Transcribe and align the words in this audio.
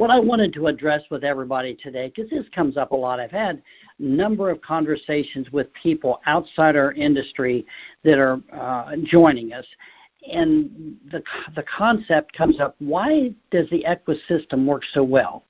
what 0.00 0.08
I 0.08 0.18
wanted 0.18 0.54
to 0.54 0.66
address 0.66 1.02
with 1.10 1.24
everybody 1.24 1.74
today, 1.74 2.10
because 2.14 2.30
this 2.30 2.46
comes 2.54 2.78
up 2.78 2.92
a 2.92 2.96
lot, 2.96 3.20
I've 3.20 3.30
had 3.30 3.62
a 3.98 4.02
number 4.02 4.48
of 4.48 4.58
conversations 4.62 5.52
with 5.52 5.66
people 5.74 6.22
outside 6.24 6.74
our 6.74 6.92
industry 6.92 7.66
that 8.02 8.18
are 8.18 8.40
uh, 8.50 8.96
joining 9.04 9.52
us, 9.52 9.66
and 10.30 10.96
the 11.10 11.22
the 11.54 11.64
concept 11.64 12.32
comes 12.32 12.60
up 12.60 12.76
why 12.78 13.32
does 13.50 13.68
the 13.70 13.84
equis 13.88 14.18
system 14.28 14.66
work 14.66 14.82
so 14.92 15.02
well? 15.02 15.44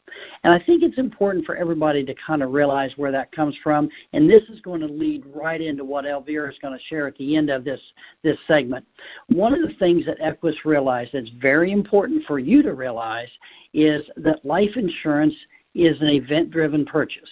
And 0.44 0.52
i 0.52 0.64
think 0.64 0.82
it's 0.82 0.98
important 0.98 1.44
for 1.44 1.56
everybody 1.56 2.04
to 2.04 2.14
kind 2.14 2.42
of 2.42 2.52
realize 2.52 2.92
where 2.96 3.12
that 3.12 3.32
comes 3.32 3.56
from. 3.62 3.88
And 4.12 4.28
this 4.28 4.42
is 4.44 4.60
going 4.60 4.80
to 4.80 4.86
lead 4.86 5.24
right 5.34 5.60
into 5.60 5.84
what 5.84 6.06
elvira 6.06 6.50
is 6.50 6.58
going 6.60 6.76
to 6.76 6.84
share 6.84 7.06
at 7.06 7.16
the 7.16 7.36
end 7.36 7.50
of 7.50 7.64
this 7.64 7.80
this 8.22 8.38
segment. 8.46 8.86
One 9.28 9.54
of 9.54 9.60
the 9.60 9.74
things 9.74 10.06
that 10.06 10.20
equis 10.20 10.64
realized 10.64 11.10
that's 11.12 11.30
very 11.40 11.72
important 11.72 12.24
for 12.24 12.38
you 12.38 12.62
to 12.62 12.74
realize 12.74 13.30
is 13.74 14.08
that 14.16 14.44
life 14.44 14.76
insurance 14.76 15.34
is 15.74 16.00
an 16.00 16.08
event 16.08 16.50
driven 16.50 16.84
purchase. 16.84 17.30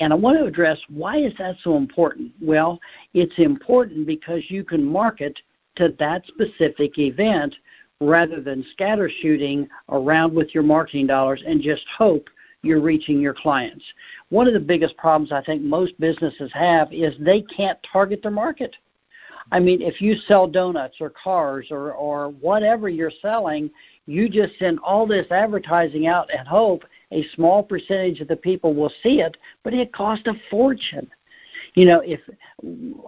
And 0.00 0.12
I 0.12 0.16
want 0.16 0.38
to 0.38 0.44
address 0.44 0.78
why 0.88 1.18
is 1.18 1.32
that 1.38 1.56
so 1.62 1.76
important? 1.76 2.32
Well, 2.40 2.80
it's 3.12 3.38
important 3.38 4.06
because 4.06 4.42
you 4.48 4.64
can 4.64 4.84
market 4.84 5.38
to 5.76 5.94
that 5.98 6.26
specific 6.26 6.98
event 6.98 7.54
rather 8.00 8.40
than 8.40 8.64
scatter 8.72 9.10
shooting 9.20 9.68
around 9.88 10.34
with 10.34 10.54
your 10.54 10.62
marketing 10.62 11.06
dollars 11.06 11.42
and 11.46 11.60
just 11.60 11.84
hope 11.96 12.28
you're 12.62 12.80
reaching 12.80 13.20
your 13.20 13.34
clients. 13.34 13.84
One 14.30 14.46
of 14.46 14.54
the 14.54 14.60
biggest 14.60 14.96
problems 14.96 15.32
I 15.32 15.42
think 15.42 15.62
most 15.62 15.98
businesses 16.00 16.50
have 16.54 16.92
is 16.92 17.14
they 17.18 17.42
can't 17.42 17.78
target 17.90 18.22
their 18.22 18.30
market. 18.30 18.74
I 19.52 19.60
mean, 19.60 19.82
if 19.82 20.00
you 20.00 20.14
sell 20.26 20.46
donuts 20.46 20.96
or 21.00 21.10
cars 21.10 21.68
or, 21.70 21.92
or 21.92 22.30
whatever 22.30 22.88
you're 22.88 23.12
selling, 23.20 23.70
you 24.06 24.28
just 24.28 24.58
send 24.58 24.78
all 24.80 25.06
this 25.06 25.26
advertising 25.30 26.06
out 26.06 26.30
and 26.36 26.48
hope 26.48 26.84
a 27.12 27.26
small 27.34 27.62
percentage 27.62 28.20
of 28.20 28.28
the 28.28 28.36
people 28.36 28.74
will 28.74 28.92
see 29.02 29.20
it, 29.20 29.36
but 29.62 29.74
it 29.74 29.92
costs 29.92 30.26
a 30.26 30.34
fortune 30.50 31.10
you 31.74 31.86
know, 31.86 32.00
if 32.04 32.20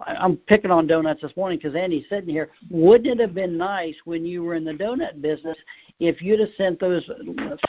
I'm 0.05 0.35
picking 0.35 0.71
on 0.71 0.87
donuts 0.87 1.21
this 1.21 1.35
morning 1.37 1.57
because 1.57 1.75
Andy's 1.75 2.05
sitting 2.09 2.29
here, 2.29 2.49
wouldn't 2.69 3.07
it 3.07 3.19
have 3.19 3.33
been 3.33 3.57
nice 3.57 3.95
when 4.03 4.25
you 4.25 4.43
were 4.43 4.55
in 4.55 4.65
the 4.65 4.73
donut 4.73 5.21
business 5.21 5.57
if 5.99 6.21
you'd 6.21 6.41
have 6.41 6.49
sent 6.57 6.79
those 6.79 7.09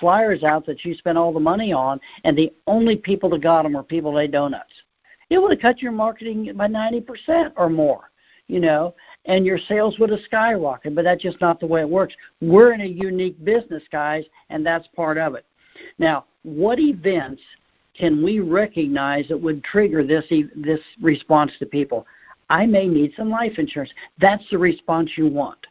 flyers 0.01 0.43
out 0.43 0.67
that 0.67 0.85
you 0.85 0.95
spent 0.95 1.17
all 1.17 1.33
the 1.33 1.41
money 1.41 1.73
on, 1.73 2.01
and 2.25 2.37
the 2.37 2.53
only 2.67 2.97
people 2.97 3.31
that 3.31 3.43
got 3.43 3.63
them 3.63 3.75
were 3.75 3.83
people 3.83 4.13
that 4.13 4.21
ate 4.21 4.33
donuts? 4.33 4.73
It 5.31 5.41
would 5.41 5.53
have 5.53 5.61
cut 5.61 5.81
your 5.81 5.93
marketing 5.93 6.53
by 6.57 6.67
90% 6.67 7.53
or 7.57 7.71
more, 7.71 8.11
you 8.49 8.61
know, 8.61 8.95
and 9.27 9.47
your 9.47 9.59
sales 9.59 9.99
would 9.99 10.11
have 10.11 10.21
skyrocketed. 10.31 10.95
But 10.95 11.05
that's 11.05 11.23
just 11.23 11.41
not 11.41 11.61
the 11.61 11.67
way 11.67 11.81
it 11.81 11.89
works. 11.89 12.15
We're 12.41 12.73
in 12.73 12.81
a 12.81 12.87
unique 12.87 13.43
business, 13.45 13.83
guys, 13.93 14.25
and 14.51 14.67
that's 14.67 14.89
part 14.89 15.17
of 15.17 15.35
it. 15.35 15.47
Now, 15.99 16.25
what 16.43 16.81
events 16.81 17.43
can 17.99 18.23
we 18.23 18.41
recognize 18.41 19.27
that 19.29 19.41
would 19.41 19.65
trigger 19.65 20.05
this 20.05 20.25
this 20.57 20.81
response 21.01 21.53
to 21.59 21.67
people? 21.67 22.07
I 22.51 22.65
may 22.65 22.87
need 22.87 23.13
some 23.17 23.29
life 23.29 23.59
insurance. 23.59 23.93
That's 24.19 24.45
the 24.51 24.59
response 24.59 25.11
you 25.17 25.27
want. 25.27 25.67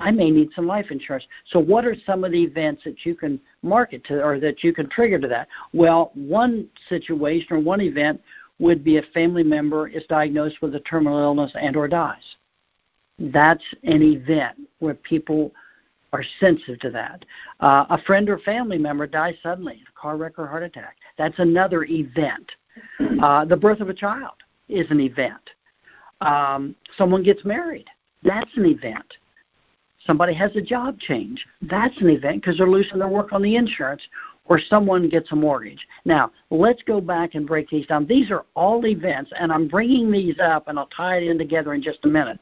I 0.00 0.10
may 0.10 0.30
need 0.30 0.48
some 0.56 0.66
life 0.66 0.86
insurance. 0.90 1.26
So, 1.50 1.60
what 1.60 1.84
are 1.84 1.94
some 2.06 2.24
of 2.24 2.32
the 2.32 2.42
events 2.42 2.82
that 2.84 3.04
you 3.04 3.14
can 3.14 3.38
market 3.62 4.02
to 4.04 4.22
or 4.22 4.40
that 4.40 4.64
you 4.64 4.72
can 4.72 4.88
trigger 4.88 5.18
to 5.18 5.28
that? 5.28 5.48
Well, 5.72 6.10
one 6.14 6.68
situation 6.88 7.48
or 7.50 7.60
one 7.60 7.82
event 7.82 8.20
would 8.58 8.82
be 8.82 8.96
a 8.96 9.02
family 9.14 9.42
member 9.42 9.88
is 9.88 10.04
diagnosed 10.08 10.62
with 10.62 10.74
a 10.74 10.80
terminal 10.80 11.18
illness 11.18 11.52
and 11.60 11.76
or 11.76 11.86
dies. 11.86 12.36
That's 13.18 13.64
an 13.84 14.02
event 14.02 14.56
where 14.78 14.94
people 14.94 15.52
are 16.12 16.24
sensitive 16.40 16.80
to 16.80 16.90
that. 16.90 17.24
Uh, 17.60 17.84
a 17.90 18.02
friend 18.02 18.28
or 18.28 18.38
family 18.38 18.78
member 18.78 19.06
dies 19.06 19.34
suddenly, 19.42 19.82
a 19.88 20.00
car 20.00 20.16
wreck 20.16 20.38
or 20.38 20.46
heart 20.46 20.62
attack. 20.62 20.96
That's 21.20 21.38
another 21.38 21.84
event. 21.84 22.50
Uh, 23.22 23.44
the 23.44 23.54
birth 23.54 23.80
of 23.80 23.90
a 23.90 23.94
child 23.94 24.36
is 24.70 24.90
an 24.90 25.00
event. 25.00 25.50
Um, 26.22 26.74
someone 26.96 27.22
gets 27.22 27.44
married. 27.44 27.84
That's 28.22 28.50
an 28.56 28.64
event. 28.64 29.04
Somebody 30.06 30.32
has 30.32 30.56
a 30.56 30.62
job 30.62 30.98
change. 30.98 31.44
That's 31.60 31.94
an 32.00 32.08
event 32.08 32.40
because 32.40 32.56
they're 32.56 32.70
losing 32.70 33.00
their 33.00 33.08
work 33.08 33.34
on 33.34 33.42
the 33.42 33.54
insurance 33.54 34.00
or 34.46 34.58
someone 34.58 35.10
gets 35.10 35.30
a 35.32 35.36
mortgage. 35.36 35.86
Now, 36.06 36.30
let's 36.48 36.82
go 36.84 37.02
back 37.02 37.34
and 37.34 37.46
break 37.46 37.68
these 37.68 37.86
down. 37.86 38.06
These 38.06 38.30
are 38.30 38.46
all 38.54 38.86
events, 38.86 39.30
and 39.38 39.52
I'm 39.52 39.68
bringing 39.68 40.10
these 40.10 40.40
up, 40.40 40.68
and 40.68 40.78
I'll 40.78 40.86
tie 40.86 41.18
it 41.18 41.24
in 41.24 41.36
together 41.36 41.74
in 41.74 41.82
just 41.82 41.98
a 42.04 42.08
minute. 42.08 42.40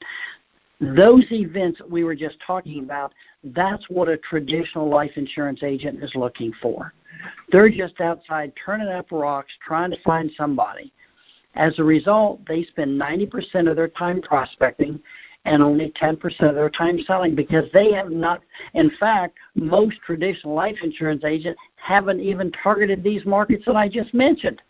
Those 0.80 1.24
events 1.32 1.80
we 1.90 2.04
were 2.04 2.14
just 2.14 2.36
talking 2.46 2.84
about, 2.84 3.12
that's 3.42 3.90
what 3.90 4.08
a 4.08 4.16
traditional 4.18 4.88
life 4.88 5.16
insurance 5.16 5.64
agent 5.64 6.00
is 6.00 6.12
looking 6.14 6.52
for. 6.62 6.92
They're 7.50 7.68
just 7.68 8.00
outside 8.00 8.52
turning 8.64 8.88
up 8.88 9.10
rocks 9.10 9.52
trying 9.66 9.90
to 9.90 10.02
find 10.02 10.30
somebody. 10.36 10.92
As 11.54 11.78
a 11.78 11.84
result, 11.84 12.40
they 12.46 12.64
spend 12.64 13.00
90% 13.00 13.68
of 13.68 13.76
their 13.76 13.88
time 13.88 14.22
prospecting 14.22 15.00
and 15.44 15.62
only 15.62 15.92
10% 16.00 16.20
of 16.48 16.54
their 16.54 16.70
time 16.70 16.98
selling 17.06 17.34
because 17.34 17.64
they 17.72 17.92
have 17.92 18.10
not, 18.10 18.42
in 18.74 18.90
fact, 19.00 19.38
most 19.54 19.96
traditional 20.04 20.54
life 20.54 20.76
insurance 20.82 21.24
agents 21.24 21.60
haven't 21.76 22.20
even 22.20 22.52
targeted 22.52 23.02
these 23.02 23.24
markets 23.24 23.64
that 23.66 23.76
I 23.76 23.88
just 23.88 24.12
mentioned. 24.12 24.60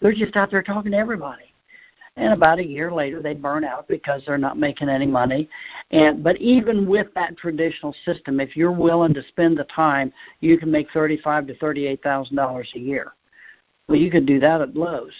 They're 0.00 0.12
just 0.12 0.36
out 0.36 0.50
there 0.50 0.62
talking 0.62 0.92
to 0.92 0.98
everybody 0.98 1.51
and 2.16 2.32
about 2.32 2.58
a 2.58 2.66
year 2.66 2.92
later 2.92 3.22
they 3.22 3.34
burn 3.34 3.64
out 3.64 3.88
because 3.88 4.22
they're 4.26 4.38
not 4.38 4.58
making 4.58 4.88
any 4.88 5.06
money. 5.06 5.48
And 5.90 6.22
but 6.22 6.38
even 6.38 6.86
with 6.86 7.08
that 7.14 7.36
traditional 7.36 7.94
system 8.04 8.40
if 8.40 8.56
you're 8.56 8.72
willing 8.72 9.14
to 9.14 9.22
spend 9.28 9.58
the 9.58 9.64
time 9.64 10.12
you 10.40 10.58
can 10.58 10.70
make 10.70 10.90
thirty 10.92 11.18
five 11.18 11.46
to 11.46 11.56
thirty 11.56 11.86
eight 11.86 12.02
thousand 12.02 12.36
dollars 12.36 12.70
a 12.74 12.78
year. 12.78 13.12
Well 13.88 13.98
you 13.98 14.10
could 14.10 14.26
do 14.26 14.40
that 14.40 14.60
at 14.60 14.76
Lowe's. 14.76 15.12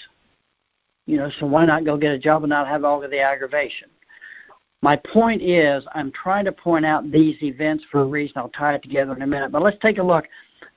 You 1.06 1.16
know 1.16 1.30
so 1.40 1.46
why 1.46 1.64
not 1.66 1.84
go 1.84 1.96
get 1.96 2.12
a 2.12 2.18
job 2.18 2.42
and 2.42 2.50
not 2.50 2.68
have 2.68 2.84
all 2.84 3.02
of 3.02 3.10
the 3.10 3.20
aggravation? 3.20 3.88
My 4.82 4.96
point 4.96 5.42
is 5.42 5.84
i'm 5.94 6.12
trying 6.12 6.44
to 6.44 6.52
point 6.52 6.84
out 6.84 7.10
these 7.10 7.36
events 7.42 7.84
for 7.90 8.02
a 8.02 8.06
reason. 8.06 8.34
I'll 8.36 8.48
tie 8.50 8.74
it 8.74 8.82
together 8.82 9.14
in 9.14 9.22
a 9.22 9.26
minute. 9.26 9.52
But 9.52 9.62
let's 9.62 9.78
take 9.80 9.98
a 9.98 10.02
look 10.02 10.26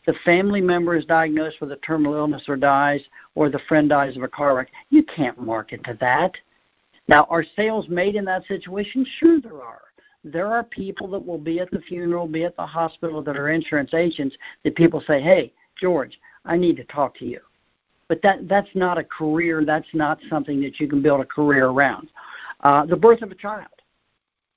the 0.06 0.13
family 0.25 0.62
member 0.62 0.96
is 0.96 1.06
diagnosed 1.06 1.62
with 1.62 1.72
a 1.72 1.78
terminal 1.78 2.16
illness 2.16 2.44
or 2.47 2.56
dies, 2.56 3.01
or 3.35 3.50
the 3.50 3.59
friend 3.68 3.90
dies 3.90 4.16
of 4.18 4.23
a 4.23 4.28
car 4.28 4.56
wreck, 4.56 4.69
you 4.90 5.03
can't 5.03 5.40
market 5.40 5.84
to 5.84 5.97
that. 6.00 6.31
Now, 7.07 7.28
are 7.29 7.46
sales 7.56 7.88
made 7.88 8.16
in 8.16 8.25
that 8.25 8.46
situation? 8.47 9.06
Sure, 9.19 9.40
there 9.40 9.62
are. 9.62 9.81
There 10.23 10.47
are 10.47 10.63
people 10.63 11.07
that 11.09 11.23
will 11.23 11.38
be 11.38 11.59
at 11.59 11.69
the 11.69 11.81
funeral, 11.81 12.28
be 12.28 12.46
at 12.46 12.56
the 12.56 12.66
hospital 12.66 13.22
that 13.22 13.38
are 13.38 13.50
insurance 13.50 13.94
agents 13.94 14.35
that 14.63 14.75
people 14.75 15.03
say, 15.06 15.22
hey, 15.22 15.53
George, 15.79 16.19
I 16.46 16.57
need 16.57 16.78
to 16.78 16.84
talk 16.85 17.16
to 17.19 17.25
you. 17.25 17.41
But 18.07 18.22
that, 18.23 18.47
that's 18.47 18.69
not 18.73 18.97
a 18.97 19.03
career. 19.03 19.63
That's 19.66 19.88
not 19.94 20.19
something 20.29 20.62
that 20.62 20.79
you 20.79 20.88
can 20.88 21.02
build 21.02 21.22
a 21.22 21.25
career 21.25 21.67
around. 21.67 22.09
Uh, 22.62 22.85
the 22.85 22.96
birth 22.96 23.22
of 23.22 23.31
a 23.31 23.35
child. 23.35 23.67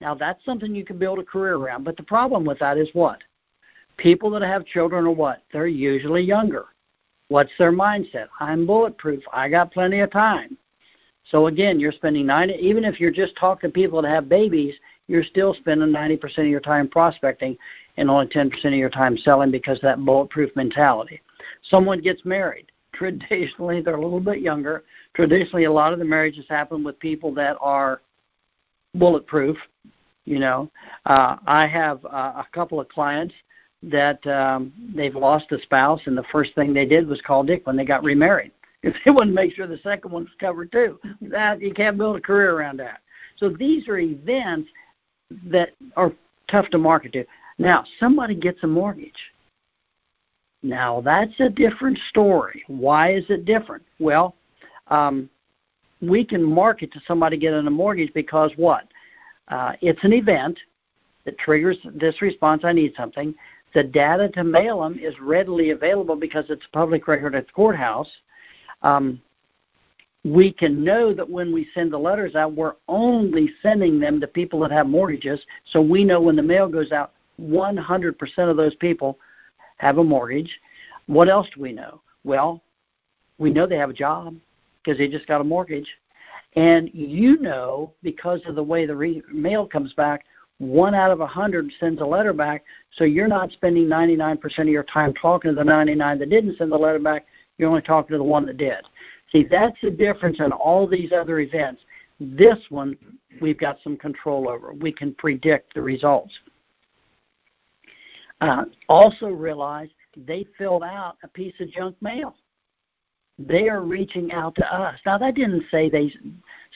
Now, 0.01 0.15
that's 0.15 0.43
something 0.45 0.75
you 0.75 0.85
can 0.85 0.99
build 0.99 1.19
a 1.19 1.25
career 1.25 1.57
around. 1.57 1.85
But 1.85 1.97
the 1.97 2.03
problem 2.03 2.45
with 2.45 2.59
that 2.61 2.79
is 2.79 2.89
what? 2.93 3.19
People 3.99 4.31
that 4.31 4.43
have 4.43 4.65
children 4.65 5.05
are 5.05 5.11
what? 5.11 5.43
They're 5.53 5.67
usually 5.67 6.23
younger. 6.23 6.67
What's 7.29 7.53
their 7.59 7.73
mindset? 7.73 8.29
I'm 8.41 8.67
bulletproof. 8.67 9.23
I 9.33 9.49
got 9.49 9.73
plenty 9.73 10.01
of 10.01 10.11
time. 10.11 10.57
So 11.31 11.49
again, 11.49 11.79
you're 11.79 11.93
spending 11.93 12.25
90, 12.25 12.55
even 12.55 12.85
if 12.85 12.99
you're 12.99 13.11
just 13.11 13.37
talking 13.37 13.69
to 13.69 13.75
people 13.75 14.01
that 14.01 14.09
have 14.09 14.29
babies, 14.29 14.75
you're 15.09 15.25
still 15.25 15.53
spending 15.53 15.89
90% 15.89 16.39
of 16.39 16.47
your 16.47 16.61
time 16.61 16.89
prospecting 16.89 17.57
and 17.99 18.09
only 18.09 18.27
10% 18.27 18.53
of 18.65 18.73
your 18.73 18.89
time 18.89 19.17
selling 19.19 19.51
because 19.51 19.79
that 19.83 20.03
bulletproof 20.05 20.55
mentality. 20.57 21.21
Someone 21.63 22.01
gets 22.01 22.25
married. 22.25 22.67
Traditionally, 22.95 23.81
they're 23.81 23.97
a 23.97 24.03
little 24.03 24.21
bit 24.21 24.41
younger. 24.41 24.85
Traditionally, 25.15 25.65
a 25.65 25.73
lot 25.73 25.93
of 25.93 25.99
the 25.99 26.05
marriages 26.05 26.47
happen 26.49 26.83
with 26.83 26.99
people 26.99 27.33
that 27.35 27.57
are 27.61 28.01
bulletproof. 28.95 29.57
You 30.25 30.39
know, 30.39 30.71
uh, 31.07 31.37
I 31.47 31.67
have 31.67 32.05
uh, 32.05 32.43
a 32.43 32.47
couple 32.53 32.81
of 32.81 32.89
clients 32.89 33.35
that 33.83 34.25
um, 34.27 34.73
they've 34.95 35.15
lost 35.15 35.53
a 35.53 35.61
spouse, 35.63 36.01
and 36.07 36.17
the 36.17 36.25
first 36.33 36.55
thing 36.55 36.73
they 36.73 36.87
did 36.87 37.07
was 37.07 37.21
call 37.23 37.45
Dick 37.45 37.67
when 37.67 37.77
they 37.77 37.85
got 37.85 38.03
remarried 38.03 38.53
because 38.83 38.99
they 39.05 39.11
wanted 39.11 39.31
to 39.31 39.35
make 39.35 39.55
sure 39.55 39.67
the 39.67 39.79
second 39.79 40.11
one 40.11 40.25
was 40.25 40.33
covered 40.41 40.73
too. 40.73 40.99
That 41.23 41.61
you 41.61 41.73
can't 41.73 41.99
build 41.99 42.17
a 42.17 42.21
career 42.21 42.57
around 42.57 42.79
that. 42.79 43.01
So 43.37 43.49
these 43.49 43.89
are 43.89 43.99
events 43.99 44.69
that 45.47 45.71
are 45.97 46.13
tough 46.51 46.69
to 46.71 46.79
market 46.79 47.13
to. 47.13 47.25
Now, 47.59 47.85
somebody 48.01 48.35
gets 48.35 48.63
a 48.63 48.67
mortgage. 48.67 49.13
Now 50.63 51.01
that's 51.01 51.39
a 51.39 51.49
different 51.49 51.99
story. 52.09 52.65
Why 52.67 53.13
is 53.13 53.25
it 53.29 53.45
different? 53.45 53.85
Well, 54.01 54.35
um, 54.89 55.31
we 56.01 56.25
can 56.25 56.43
market 56.43 56.93
to 56.93 57.01
somebody 57.07 57.37
getting 57.37 57.67
a 57.67 57.71
mortgage 57.71 58.13
because 58.13 58.51
what? 58.57 58.85
Uh, 59.49 59.73
it's 59.81 60.03
an 60.03 60.13
event 60.13 60.59
that 61.25 61.39
triggers 61.39 61.79
this 61.95 62.21
response. 62.23 62.65
I 62.65 62.73
need 62.73 62.93
something. 62.97 63.35
The 63.75 63.85
data 63.85 64.29
to 64.31 64.45
mail 64.45 64.83
them 64.83 64.99
is 64.99 65.15
readily 65.21 65.71
available 65.71 66.17
because 66.17 66.47
it's 66.49 66.67
public 66.73 67.07
record 67.07 67.35
at 67.35 67.47
the 67.47 67.53
courthouse. 67.53 68.11
Um, 68.83 69.21
we 70.25 70.53
can 70.53 70.83
know 70.83 71.15
that 71.15 71.29
when 71.29 71.53
we 71.53 71.69
send 71.75 71.93
the 71.93 71.99
letters 71.99 72.35
out, 72.35 72.55
we're 72.55 72.75
only 72.89 73.51
sending 73.63 74.01
them 74.01 74.21
to 74.21 74.27
people 74.27 74.61
that 74.61 74.71
have 74.71 74.87
mortgages. 74.87 75.41
So 75.73 75.81
we 75.81 76.05
know 76.05 76.21
when 76.21 76.37
the 76.37 76.43
mail 76.43 76.69
goes 76.69 76.93
out, 76.93 77.13
100% 77.41 78.51
of 78.51 78.57
those 78.57 78.75
people 78.77 79.19
have 79.77 79.99
a 79.99 80.05
mortgage. 80.05 80.51
What 81.07 81.29
else 81.29 81.49
do 81.55 81.63
we 81.63 81.73
know? 81.73 82.01
Well, 82.25 82.63
we 83.39 83.51
know 83.51 83.67
they 83.67 83.77
have 83.77 83.91
a 83.91 83.95
job 83.95 84.35
because 84.83 84.99
they 84.99 85.09
just 85.09 85.27
got 85.27 85.41
a 85.41 85.45
mortgage. 85.45 85.89
And 86.57 86.91
you 86.93 87.39
know, 87.39 87.93
because 88.03 88.41
of 88.47 88.55
the 88.55 88.63
way 88.63 88.87
the 88.87 88.97
re- 88.97 89.23
mail 89.33 89.67
comes 89.67 89.93
back, 89.95 90.25
one 90.59 90.95
out 90.95 91.11
of 91.11 91.21
a 91.21 91.27
hundred 91.27 91.71
sends 91.79 92.01
a 92.01 92.05
letter 92.05 92.33
back. 92.33 92.65
So 92.93 93.05
you're 93.05 93.29
not 93.29 93.53
spending 93.53 93.87
99% 93.87 94.59
of 94.59 94.69
your 94.69 94.83
time 94.85 95.15
talking 95.15 95.53
to 95.53 95.55
the 95.55 95.65
99 95.65 96.19
that 96.19 96.31
didn't 96.31 96.59
send 96.59 96.73
the 96.73 96.77
letter 96.77 96.99
back. 96.99 97.27
You're 97.57 97.69
only 97.69 97.83
talking 97.83 98.15
to 98.15 98.19
the 98.19 98.25
one 98.25 98.47
that 98.47 98.57
did. 98.57 98.85
See, 99.31 99.47
that's 99.49 99.77
the 99.83 99.91
difference 99.91 100.41
in 100.41 100.53
all 100.53 100.87
these 100.87 101.13
other 101.13 101.41
events. 101.41 101.83
This 102.21 102.59
one, 102.71 102.97
we've 103.41 103.59
got 103.59 103.79
some 103.85 103.97
control 103.97 104.49
over. 104.49 104.73
We 104.73 104.93
can 104.93 105.15
predict 105.15 105.75
the 105.75 105.83
results. 105.83 106.33
Uh, 108.41 108.65
also 108.89 109.29
realize 109.29 109.89
they 110.17 110.47
filled 110.57 110.83
out 110.83 111.17
a 111.23 111.29
piece 111.29 111.55
of 111.61 111.71
junk 111.71 111.97
mail. 112.01 112.35
They 113.39 113.69
are 113.69 113.83
reaching 113.83 114.33
out 114.33 114.55
to 114.57 114.75
us. 114.75 114.99
Now 115.07 115.19
that 115.19 115.35
didn't 115.35 115.65
say 115.71 115.89
they 115.89 116.13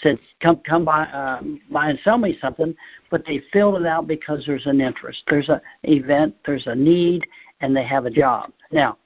said 0.01 0.19
come 0.41 0.61
come 0.67 0.85
by 0.85 1.05
uh, 1.05 1.43
by 1.71 1.91
and 1.91 1.99
sell 2.05 2.19
me 2.19 2.39
something, 2.41 2.75
but 3.11 3.25
they 3.27 3.43
filled 3.53 3.81
it 3.81 3.87
out 3.87 4.07
because 4.07 4.45
there's 4.47 4.67
an 4.67 4.81
interest. 4.81 5.23
There's 5.29 5.49
an 5.49 5.61
event, 5.83 6.35
there's 6.47 6.67
a 6.67 6.75
need, 6.75 7.27
and 7.61 7.77
they 7.77 7.85
have 7.85 8.07
a 8.07 8.11
job. 8.11 8.53
Now, 8.71 8.97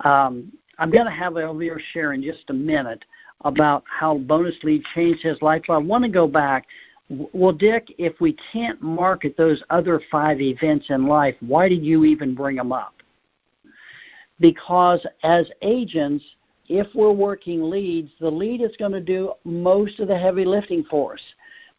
um, 0.00 0.52
I'm 0.78 0.90
going 0.90 1.06
to 1.06 1.10
have 1.10 1.36
Elvira 1.36 1.80
share 1.92 2.12
in 2.12 2.22
just 2.22 2.50
a 2.50 2.54
minute 2.54 3.04
about 3.44 3.84
how 3.86 4.18
bonus 4.18 4.56
lead 4.62 4.82
changed 4.94 5.22
his 5.22 5.40
life. 5.42 5.62
But 5.66 5.74
I 5.74 5.78
want 5.78 6.04
to 6.04 6.10
go 6.10 6.26
back. 6.26 6.66
Well, 7.08 7.52
Dick, 7.52 7.94
if 7.98 8.20
we 8.20 8.36
can't 8.52 8.80
market 8.82 9.36
those 9.36 9.62
other 9.70 10.00
five 10.10 10.40
events 10.40 10.86
in 10.90 11.06
life, 11.06 11.34
why 11.40 11.68
did 11.68 11.84
you 11.84 12.04
even 12.04 12.34
bring 12.34 12.56
them 12.56 12.72
up? 12.72 12.94
Because 14.40 15.04
as 15.22 15.50
agents, 15.62 16.24
if 16.68 16.86
we're 16.94 17.12
working 17.12 17.70
leads, 17.70 18.10
the 18.20 18.30
lead 18.30 18.60
is 18.60 18.76
going 18.78 18.92
to 18.92 19.00
do 19.00 19.32
most 19.44 20.00
of 20.00 20.08
the 20.08 20.18
heavy 20.18 20.44
lifting 20.44 20.84
for 20.84 21.14
us. 21.14 21.20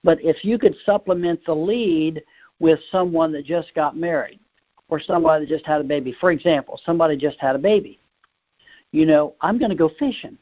But 0.04 0.24
if 0.24 0.44
you 0.44 0.58
could 0.58 0.76
supplement 0.86 1.42
the 1.46 1.54
lead 1.54 2.24
with 2.60 2.80
someone 2.92 3.32
that 3.34 3.46
just 3.46 3.74
got 3.76 3.96
married 3.96 4.40
or 4.88 5.00
somebody 5.00 5.46
that 5.46 5.54
just 5.54 5.66
had 5.66 5.82
a 5.82 5.84
baby, 5.84 6.16
for 6.20 6.32
example, 6.32 6.80
somebody 6.86 7.18
just 7.18 7.40
had 7.40 7.56
a 7.56 7.60
baby, 7.60 8.00
you 8.92 9.06
know, 9.06 9.36
I'm 9.42 9.60
going 9.60 9.70
to 9.70 9.76
go 9.76 9.92
fishing. 10.00 10.38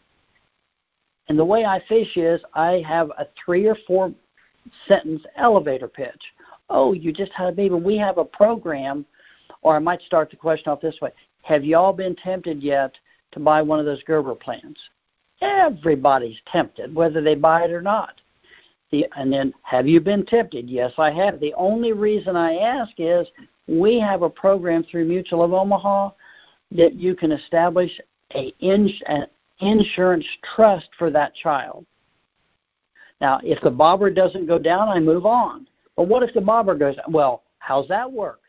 And 1.28 1.38
the 1.38 1.46
way 1.46 1.66
I 1.66 1.82
fish 1.90 2.16
is 2.16 2.42
I 2.54 2.82
have 2.88 3.10
a 3.18 3.28
three 3.44 3.66
or 3.66 3.76
four 3.86 4.14
sentence 4.88 5.24
elevator 5.36 5.88
pitch. 5.88 6.22
Oh, 6.70 6.94
you 6.94 7.12
just 7.12 7.34
had 7.34 7.50
a 7.50 7.52
baby. 7.52 7.76
We 7.76 7.98
have 7.98 8.18
a 8.18 8.24
program, 8.26 9.06
or 9.62 9.76
I 9.76 9.80
might 9.80 10.02
start 10.02 10.30
the 10.30 10.38
question 10.38 10.72
off 10.72 10.80
this 10.80 10.98
way 11.02 11.12
Have 11.42 11.66
y'all 11.66 11.92
been 11.92 12.16
tempted 12.16 12.64
yet 12.64 12.94
to 13.32 13.40
buy 13.40 13.62
one 13.62 13.80
of 13.80 13.86
those 13.86 14.04
Gerber 14.04 14.36
plans? 14.36 14.78
Everybody's 15.42 16.40
tempted, 16.52 16.94
whether 16.94 17.22
they 17.22 17.36
buy 17.36 17.64
it 17.64 17.72
or 17.72 17.82
not. 17.82 18.22
The, 18.92 19.06
and 19.16 19.32
then, 19.32 19.54
have 19.64 19.88
you 19.88 20.00
been 20.00 20.26
tempted? 20.26 20.70
Yes, 20.70 20.94
I 20.98 21.12
have. 21.12 21.40
The 21.40 21.54
only 21.56 21.92
reason 21.92 22.36
I 22.36 22.56
ask 22.56 22.92
is 22.98 23.28
we 23.68 24.00
have 24.00 24.22
a 24.22 24.30
program 24.30 24.84
through 24.84 25.06
Mutual 25.06 25.44
of 25.44 25.54
Omaha 25.54 26.12
that 26.72 26.96
you 26.96 27.16
can 27.16 27.32
establish 27.32 27.92
a, 28.34 28.54
in, 28.60 28.90
an 29.08 29.28
insurance 29.60 30.26
trust 30.56 30.88
for 30.98 31.10
that 31.12 31.36
child. 31.36 31.86
Now, 33.20 33.40
if 33.44 33.62
the 33.62 33.72
bobber 33.72 34.10
doesn't 34.10 34.48
go 34.48 34.60
down, 34.60 34.90
I 34.90 35.00
move 35.00 35.26
on. 35.26 35.68
But 35.96 36.08
what 36.08 36.24
if 36.24 36.34
the 36.34 36.42
bobber 36.42 36.76
goes? 36.76 36.96
Well, 37.10 37.44
how's 37.60 37.88
that 37.88 38.12
work? 38.12 38.42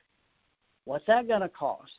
What's 0.85 1.07
that 1.07 1.27
going 1.27 1.41
to 1.41 1.49
cost? 1.49 1.99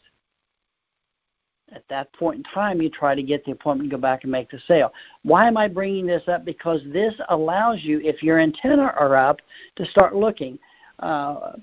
At 1.73 1.83
that 1.89 2.11
point 2.13 2.37
in 2.37 2.43
time, 2.43 2.81
you 2.81 2.89
try 2.89 3.13
to 3.13 3.21
get 3.21 3.45
the 3.45 3.51
appointment, 3.51 3.91
go 3.91 3.97
back 3.97 4.23
and 4.23 4.31
make 4.31 4.49
the 4.49 4.59
sale. 4.67 4.91
Why 5.23 5.47
am 5.47 5.57
I 5.57 5.67
bringing 5.67 6.07
this 6.07 6.23
up? 6.27 6.43
Because 6.43 6.81
this 6.91 7.13
allows 7.29 7.83
you, 7.83 7.99
if 8.01 8.23
your 8.23 8.39
antenna 8.39 8.93
are 8.97 9.15
up, 9.15 9.41
to 9.75 9.85
start 9.85 10.15
looking. 10.15 10.57
Uh, 10.99 11.53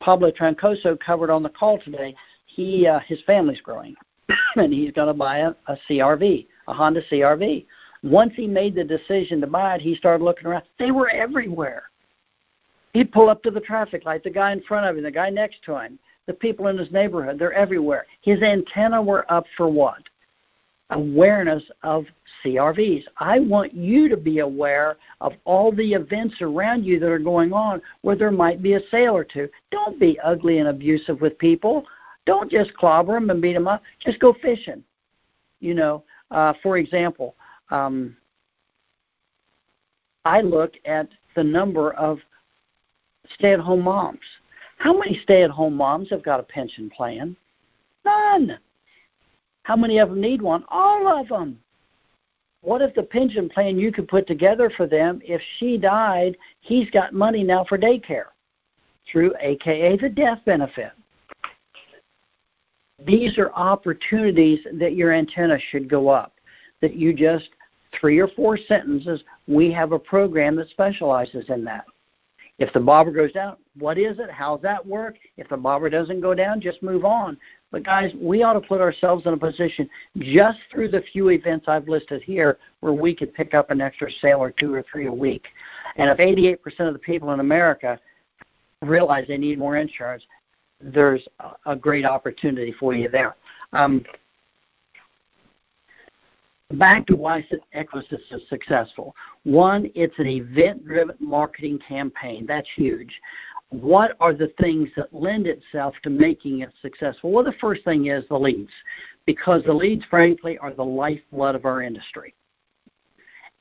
Pablo 0.00 0.30
Troncoso 0.30 0.98
covered 1.00 1.30
on 1.30 1.42
the 1.42 1.48
call 1.48 1.78
today. 1.78 2.14
He 2.46 2.86
uh, 2.86 3.00
his 3.00 3.20
family's 3.26 3.60
growing, 3.60 3.94
and 4.56 4.72
he's 4.72 4.92
going 4.92 5.08
to 5.08 5.14
buy 5.14 5.38
a, 5.38 5.50
a 5.66 5.76
CRV, 5.88 6.46
a 6.68 6.72
Honda 6.72 7.02
CRV. 7.10 7.66
Once 8.02 8.34
he 8.36 8.46
made 8.46 8.74
the 8.74 8.84
decision 8.84 9.40
to 9.40 9.46
buy 9.46 9.74
it, 9.74 9.80
he 9.80 9.94
started 9.94 10.22
looking 10.22 10.46
around. 10.46 10.64
They 10.78 10.90
were 10.90 11.08
everywhere. 11.08 11.84
He'd 12.92 13.10
pull 13.10 13.28
up 13.28 13.42
to 13.42 13.50
the 13.50 13.60
traffic 13.60 14.04
light, 14.04 14.22
the 14.22 14.30
guy 14.30 14.52
in 14.52 14.62
front 14.62 14.86
of 14.86 14.96
him, 14.96 15.02
the 15.02 15.10
guy 15.10 15.30
next 15.30 15.62
to 15.64 15.76
him, 15.76 15.98
the 16.26 16.32
people 16.32 16.68
in 16.68 16.78
his 16.78 16.90
neighborhood, 16.90 17.38
they're 17.38 17.52
everywhere. 17.52 18.06
His 18.22 18.42
antenna 18.42 19.00
were 19.02 19.30
up 19.30 19.44
for 19.56 19.68
what? 19.68 20.02
Awareness 20.90 21.62
of 21.82 22.04
CRVs. 22.42 23.04
I 23.18 23.40
want 23.40 23.74
you 23.74 24.08
to 24.08 24.16
be 24.16 24.40
aware 24.40 24.96
of 25.20 25.32
all 25.44 25.72
the 25.72 25.92
events 25.92 26.36
around 26.40 26.84
you 26.84 26.98
that 27.00 27.10
are 27.10 27.18
going 27.18 27.52
on 27.52 27.80
where 28.02 28.16
there 28.16 28.30
might 28.30 28.62
be 28.62 28.74
a 28.74 28.88
sale 28.90 29.16
or 29.16 29.24
two. 29.24 29.48
Don't 29.70 29.98
be 29.98 30.18
ugly 30.20 30.58
and 30.58 30.68
abusive 30.68 31.20
with 31.20 31.38
people. 31.38 31.84
Don't 32.26 32.50
just 32.50 32.74
clobber 32.74 33.14
them 33.14 33.30
and 33.30 33.42
beat 33.42 33.54
them 33.54 33.68
up. 33.68 33.82
Just 34.00 34.20
go 34.20 34.34
fishing. 34.40 34.82
You 35.60 35.74
know, 35.74 36.04
uh, 36.30 36.52
for 36.62 36.78
example, 36.78 37.34
um, 37.70 38.16
I 40.24 40.40
look 40.40 40.74
at 40.84 41.08
the 41.34 41.44
number 41.44 41.92
of 41.94 42.18
stay 43.34 43.52
at 43.52 43.60
home 43.60 43.82
moms. 43.82 44.20
How 44.78 44.96
many 44.96 45.18
stay 45.22 45.42
at 45.42 45.50
home 45.50 45.74
moms 45.74 46.10
have 46.10 46.22
got 46.22 46.40
a 46.40 46.44
pension 46.44 46.90
plan? 46.90 47.36
None. 48.04 48.58
How 49.62 49.76
many 49.76 49.98
of 49.98 50.10
them 50.10 50.20
need 50.20 50.42
one? 50.42 50.64
All 50.68 51.08
of 51.08 51.28
them. 51.28 51.58
What 52.60 52.82
if 52.82 52.94
the 52.94 53.02
pension 53.02 53.48
plan 53.48 53.78
you 53.78 53.92
could 53.92 54.08
put 54.08 54.26
together 54.26 54.70
for 54.74 54.86
them, 54.86 55.20
if 55.22 55.40
she 55.58 55.76
died, 55.76 56.36
he's 56.60 56.88
got 56.90 57.12
money 57.12 57.42
now 57.42 57.64
for 57.64 57.76
daycare 57.76 58.28
through 59.10 59.34
AKA 59.40 59.98
the 59.98 60.08
death 60.08 60.40
benefit? 60.46 60.92
These 63.06 63.38
are 63.38 63.52
opportunities 63.52 64.60
that 64.74 64.94
your 64.94 65.12
antenna 65.12 65.58
should 65.70 65.90
go 65.90 66.08
up, 66.08 66.32
that 66.80 66.94
you 66.94 67.12
just 67.12 67.50
three 68.00 68.18
or 68.18 68.28
four 68.28 68.56
sentences, 68.56 69.22
we 69.46 69.70
have 69.72 69.92
a 69.92 69.98
program 69.98 70.56
that 70.56 70.68
specializes 70.70 71.44
in 71.48 71.64
that. 71.64 71.84
If 72.58 72.72
the 72.72 72.80
bobber 72.80 73.10
goes 73.10 73.32
down, 73.32 73.56
what 73.78 73.98
is 73.98 74.18
it? 74.18 74.30
How's 74.30 74.62
that 74.62 74.84
work? 74.84 75.16
If 75.36 75.48
the 75.48 75.56
bobber 75.56 75.90
doesn't 75.90 76.20
go 76.20 76.34
down, 76.34 76.60
just 76.60 76.82
move 76.82 77.04
on. 77.04 77.36
But 77.72 77.84
guys, 77.84 78.12
we 78.20 78.44
ought 78.44 78.52
to 78.52 78.60
put 78.60 78.80
ourselves 78.80 79.26
in 79.26 79.32
a 79.32 79.36
position 79.36 79.90
just 80.18 80.58
through 80.70 80.88
the 80.88 81.02
few 81.12 81.30
events 81.30 81.66
I've 81.66 81.88
listed 81.88 82.22
here 82.22 82.58
where 82.80 82.92
we 82.92 83.14
could 83.14 83.34
pick 83.34 83.52
up 83.54 83.72
an 83.72 83.80
extra 83.80 84.08
sale 84.20 84.38
or 84.38 84.52
two 84.52 84.72
or 84.72 84.84
three 84.90 85.06
a 85.06 85.12
week. 85.12 85.46
And 85.96 86.08
if 86.08 86.18
88% 86.18 86.86
of 86.86 86.92
the 86.92 87.00
people 87.00 87.32
in 87.32 87.40
America 87.40 87.98
realize 88.80 89.24
they 89.26 89.38
need 89.38 89.58
more 89.58 89.76
insurance, 89.76 90.22
there's 90.80 91.26
a 91.66 91.74
great 91.74 92.04
opportunity 92.04 92.72
for 92.78 92.94
you 92.94 93.08
there. 93.08 93.34
Um, 93.72 94.04
back 96.72 97.06
to 97.06 97.16
why 97.16 97.46
Equusys 97.76 98.18
is 98.30 98.42
successful. 98.48 99.14
One, 99.44 99.90
it's 99.94 100.18
an 100.18 100.26
event-driven 100.26 101.16
marketing 101.20 101.78
campaign. 101.86 102.46
That's 102.46 102.68
huge. 102.74 103.20
What 103.70 104.16
are 104.20 104.32
the 104.32 104.52
things 104.60 104.88
that 104.96 105.12
lend 105.12 105.46
itself 105.46 105.94
to 106.04 106.10
making 106.10 106.60
it 106.60 106.72
successful? 106.80 107.32
Well, 107.32 107.44
the 107.44 107.54
first 107.60 107.84
thing 107.84 108.06
is 108.06 108.24
the 108.28 108.38
leads, 108.38 108.70
because 109.26 109.62
the 109.64 109.72
leads, 109.72 110.04
frankly, 110.06 110.58
are 110.58 110.72
the 110.72 110.84
lifeblood 110.84 111.54
of 111.54 111.64
our 111.64 111.82
industry. 111.82 112.34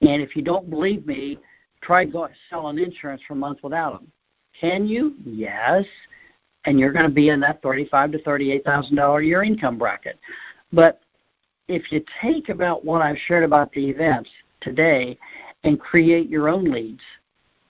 And 0.02 0.22
if 0.22 0.36
you 0.36 0.42
don't 0.42 0.70
believe 0.70 1.06
me, 1.06 1.40
try 1.82 2.06
going 2.06 2.34
selling 2.50 2.78
insurance 2.78 3.22
for 3.28 3.34
a 3.34 3.38
month 3.38 3.60
without 3.64 3.94
them. 3.94 4.12
Can 4.60 4.86
you? 4.86 5.16
Yes. 5.26 5.86
And 6.66 6.80
you're 6.80 6.94
going 6.94 7.08
to 7.08 7.12
be 7.12 7.30
in 7.30 7.40
that 7.40 7.62
thirty-five 7.62 8.12
to 8.12 8.22
thirty-eight 8.22 8.64
thousand 8.64 8.96
dollar 8.96 9.22
year 9.22 9.44
income 9.44 9.78
bracket. 9.78 10.20
But 10.72 11.02
if 11.68 11.92
you 11.92 12.04
take 12.22 12.50
about 12.50 12.84
what 12.84 13.02
I've 13.02 13.18
shared 13.28 13.44
about 13.44 13.72
the 13.72 13.90
events 13.90 14.30
today 14.62 15.18
and 15.64 15.80
create 15.80 16.30
your 16.30 16.50
own 16.50 16.66
leads 16.66 17.02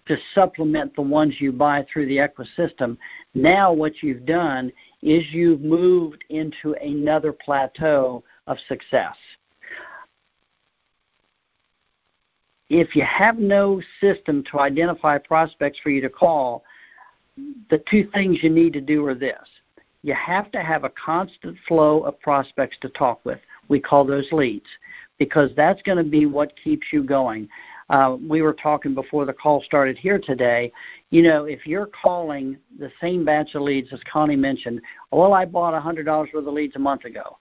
to 0.08 0.18
supplement 0.34 0.96
the 0.96 1.02
ones 1.02 1.36
you 1.40 1.52
buy 1.52 1.86
through 1.92 2.08
the 2.08 2.18
ecosystem, 2.18 2.98
now 3.34 3.72
what 3.72 4.02
you've 4.02 4.26
done 4.26 4.72
is 5.02 5.24
you've 5.32 5.62
moved 5.62 6.24
into 6.30 6.74
another 6.82 7.32
plateau 7.32 8.24
of 8.48 8.58
success. 8.68 9.16
If 12.70 12.96
you 12.96 13.04
have 13.04 13.38
no 13.38 13.82
system 14.02 14.44
to 14.52 14.60
identify 14.60 15.20
prospects 15.20 15.80
for 15.84 15.90
you 15.92 16.02
to 16.02 16.10
call, 16.10 16.64
the 17.70 17.84
two 17.90 18.10
things 18.14 18.40
you 18.42 18.50
need 18.50 18.74
to 18.74 18.82
do 18.82 19.06
are 19.06 19.16
this. 19.16 19.38
You 20.02 20.16
have 20.16 20.52
to 20.52 20.62
have 20.62 20.84
a 20.84 20.90
constant 20.90 21.58
flow 21.68 22.02
of 22.02 22.20
prospects 22.20 22.78
to 22.82 22.90
talk 22.90 23.24
with. 23.24 23.40
We 23.74 23.80
call 23.80 24.06
those 24.06 24.32
leads 24.32 24.68
because 25.18 25.50
that's 25.56 25.82
going 25.82 25.98
to 25.98 26.04
be 26.04 26.28
what 26.28 26.54
keeps 26.64 26.86
you 26.94 27.02
going. 27.04 27.50
Uh, 27.90 28.18
we 28.30 28.44
were 28.44 28.54
talking 28.54 28.94
before 28.94 29.26
the 29.26 29.34
call 29.34 29.64
started 29.64 29.98
here 29.98 30.20
today. 30.20 30.72
You 31.10 31.24
know, 31.24 31.46
if 31.46 31.66
you're 31.66 31.88
calling 31.88 32.56
the 32.78 32.92
same 33.02 33.26
batch 33.26 33.56
of 33.56 33.64
leads 33.64 33.92
as 33.92 34.00
Connie 34.12 34.36
mentioned, 34.36 34.80
well, 35.12 35.34
I 35.34 35.46
bought 35.46 35.74
$100 35.74 36.06
worth 36.06 36.36
of 36.36 36.54
leads 36.54 36.76
a 36.76 36.80
month 36.80 37.06
ago. 37.06 37.40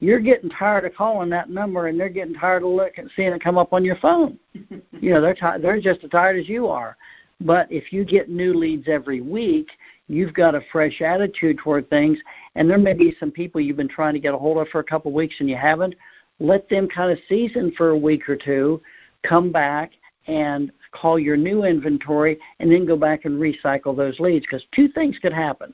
you're 0.00 0.20
getting 0.20 0.48
tired 0.48 0.86
of 0.86 0.94
calling 0.94 1.28
that 1.28 1.50
number 1.50 1.88
and 1.88 2.00
they're 2.00 2.08
getting 2.08 2.32
tired 2.32 2.62
of 2.62 2.70
looking 2.70 3.10
seeing 3.14 3.34
it 3.34 3.44
come 3.44 3.58
up 3.58 3.74
on 3.74 3.84
your 3.84 3.96
phone 3.96 4.38
you 5.02 5.12
know 5.12 5.20
they're 5.20 5.34
t- 5.34 5.60
they're 5.60 5.80
just 5.80 6.02
as 6.02 6.10
tired 6.10 6.38
as 6.38 6.48
you 6.48 6.66
are 6.66 6.96
but 7.42 7.70
if 7.70 7.92
you 7.92 8.04
get 8.04 8.30
new 8.30 8.54
leads 8.54 8.88
every 8.88 9.20
week 9.20 9.68
you've 10.08 10.34
got 10.34 10.54
a 10.54 10.60
fresh 10.72 11.00
attitude 11.00 11.58
toward 11.58 11.88
things 11.90 12.18
and 12.54 12.68
there 12.68 12.78
may 12.78 12.94
be 12.94 13.14
some 13.20 13.30
people 13.30 13.60
you've 13.60 13.76
been 13.76 13.88
trying 13.88 14.14
to 14.14 14.20
get 14.20 14.34
a 14.34 14.38
hold 14.38 14.58
of 14.58 14.68
for 14.68 14.80
a 14.80 14.84
couple 14.84 15.10
of 15.10 15.14
weeks 15.14 15.36
and 15.40 15.48
you 15.48 15.56
haven't 15.56 15.94
let 16.40 16.68
them 16.68 16.88
kind 16.88 17.12
of 17.12 17.18
season 17.28 17.72
for 17.76 17.90
a 17.90 17.98
week 17.98 18.28
or 18.28 18.36
two 18.36 18.80
come 19.22 19.50
back 19.52 19.92
and 20.26 20.72
call 20.92 21.18
your 21.18 21.36
new 21.36 21.64
inventory 21.64 22.38
and 22.60 22.70
then 22.70 22.86
go 22.86 22.96
back 22.96 23.24
and 23.24 23.38
recycle 23.38 23.96
those 23.96 24.18
leads 24.20 24.44
because 24.46 24.64
two 24.74 24.88
things 24.88 25.18
could 25.20 25.32
happen 25.32 25.72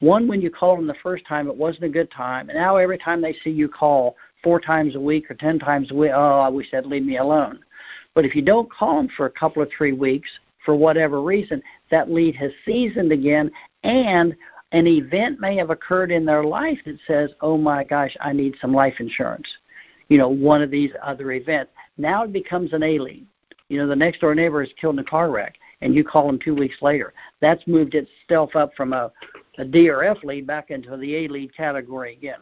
one, 0.00 0.28
when 0.28 0.42
you 0.42 0.50
called 0.50 0.78
them 0.78 0.86
the 0.86 0.94
first 1.02 1.24
time, 1.26 1.48
it 1.48 1.56
wasn't 1.56 1.84
a 1.84 1.88
good 1.88 2.10
time. 2.10 2.50
And 2.50 2.58
now 2.58 2.76
every 2.76 2.98
time 2.98 3.22
they 3.22 3.34
see 3.42 3.50
you 3.50 3.68
call 3.68 4.16
four 4.42 4.60
times 4.60 4.94
a 4.94 5.00
week 5.00 5.30
or 5.30 5.34
10 5.34 5.58
times 5.58 5.90
a 5.90 5.94
week, 5.94 6.12
oh, 6.14 6.40
I 6.40 6.48
wish 6.48 6.70
they'd 6.70 6.84
leave 6.84 7.04
me 7.04 7.16
alone. 7.16 7.60
But 8.14 8.24
if 8.24 8.34
you 8.34 8.42
don't 8.42 8.70
call 8.70 8.96
them 8.96 9.08
for 9.16 9.26
a 9.26 9.30
couple 9.30 9.62
of 9.62 9.70
three 9.76 9.92
weeks, 9.92 10.28
for 10.66 10.76
whatever 10.76 11.22
reason, 11.22 11.62
that 11.90 12.10
lead 12.10 12.36
has 12.36 12.52
seasoned 12.66 13.12
again 13.12 13.50
and 13.82 14.36
an 14.72 14.86
event 14.86 15.40
may 15.40 15.56
have 15.56 15.70
occurred 15.70 16.10
in 16.10 16.26
their 16.26 16.44
life 16.44 16.78
that 16.84 16.98
says, 17.06 17.30
oh 17.40 17.56
my 17.56 17.84
gosh, 17.84 18.14
I 18.20 18.34
need 18.34 18.56
some 18.60 18.74
life 18.74 18.94
insurance. 18.98 19.48
You 20.08 20.18
know, 20.18 20.28
one 20.28 20.60
of 20.60 20.70
these 20.70 20.90
other 21.02 21.32
events. 21.32 21.72
Now 21.96 22.24
it 22.24 22.32
becomes 22.32 22.74
an 22.74 22.82
A 22.82 22.98
lead. 22.98 23.26
You 23.68 23.78
know, 23.78 23.86
the 23.86 23.96
next 23.96 24.20
door 24.20 24.34
neighbor 24.34 24.62
is 24.62 24.70
killed 24.78 24.96
in 24.96 25.00
a 25.00 25.04
car 25.04 25.30
wreck 25.30 25.54
and 25.80 25.94
you 25.94 26.04
call 26.04 26.26
them 26.26 26.38
two 26.38 26.54
weeks 26.54 26.76
later. 26.82 27.14
That's 27.40 27.66
moved 27.66 27.94
itself 27.94 28.54
up 28.54 28.74
from 28.76 28.92
a 28.92 29.10
a 29.58 29.64
D 29.64 29.88
or 29.88 30.04
F 30.04 30.18
lead 30.22 30.46
back 30.46 30.70
into 30.70 30.96
the 30.96 31.16
A 31.16 31.28
lead 31.28 31.56
category 31.56 32.12
again. 32.12 32.40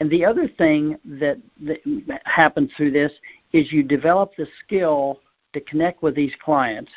And 0.00 0.10
the 0.10 0.24
other 0.24 0.48
thing 0.48 0.98
that, 1.04 1.38
that 1.60 2.22
happens 2.24 2.70
through 2.76 2.90
this 2.92 3.12
is 3.52 3.70
you 3.72 3.82
develop 3.82 4.32
the 4.36 4.46
skill 4.64 5.20
to 5.52 5.60
connect 5.60 6.02
with 6.02 6.14
these 6.14 6.32
clients, 6.42 6.90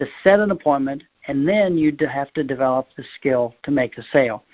to 0.00 0.06
set 0.22 0.40
an 0.40 0.50
appointment, 0.50 1.02
and 1.26 1.46
then 1.46 1.76
you 1.76 1.94
have 2.08 2.32
to 2.34 2.44
develop 2.44 2.88
the 2.96 3.04
skill 3.16 3.54
to 3.62 3.70
make 3.70 3.98
a 3.98 4.02
sale. 4.12 4.44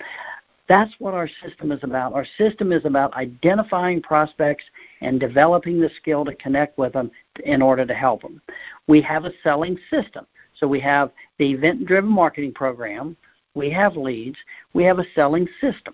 That's 0.67 0.93
what 0.97 1.13
our 1.13 1.29
system 1.43 1.71
is 1.71 1.83
about. 1.83 2.13
Our 2.13 2.25
system 2.37 2.71
is 2.71 2.85
about 2.85 3.13
identifying 3.13 4.01
prospects 4.01 4.63
and 5.01 5.19
developing 5.19 5.79
the 5.79 5.91
skill 5.97 6.25
to 6.25 6.35
connect 6.35 6.77
with 6.77 6.93
them 6.93 7.11
in 7.43 7.61
order 7.61 7.85
to 7.85 7.93
help 7.93 8.23
them. 8.23 8.41
We 8.87 9.01
have 9.03 9.25
a 9.25 9.31
selling 9.43 9.77
system. 9.91 10.25
So 10.59 10.67
we 10.67 10.79
have 10.79 11.11
the 11.37 11.51
event 11.51 11.85
driven 11.85 12.09
marketing 12.09 12.53
program, 12.53 13.15
we 13.55 13.69
have 13.71 13.95
leads, 13.95 14.37
we 14.73 14.83
have 14.85 14.99
a 14.99 15.05
selling 15.13 15.47
system. 15.61 15.93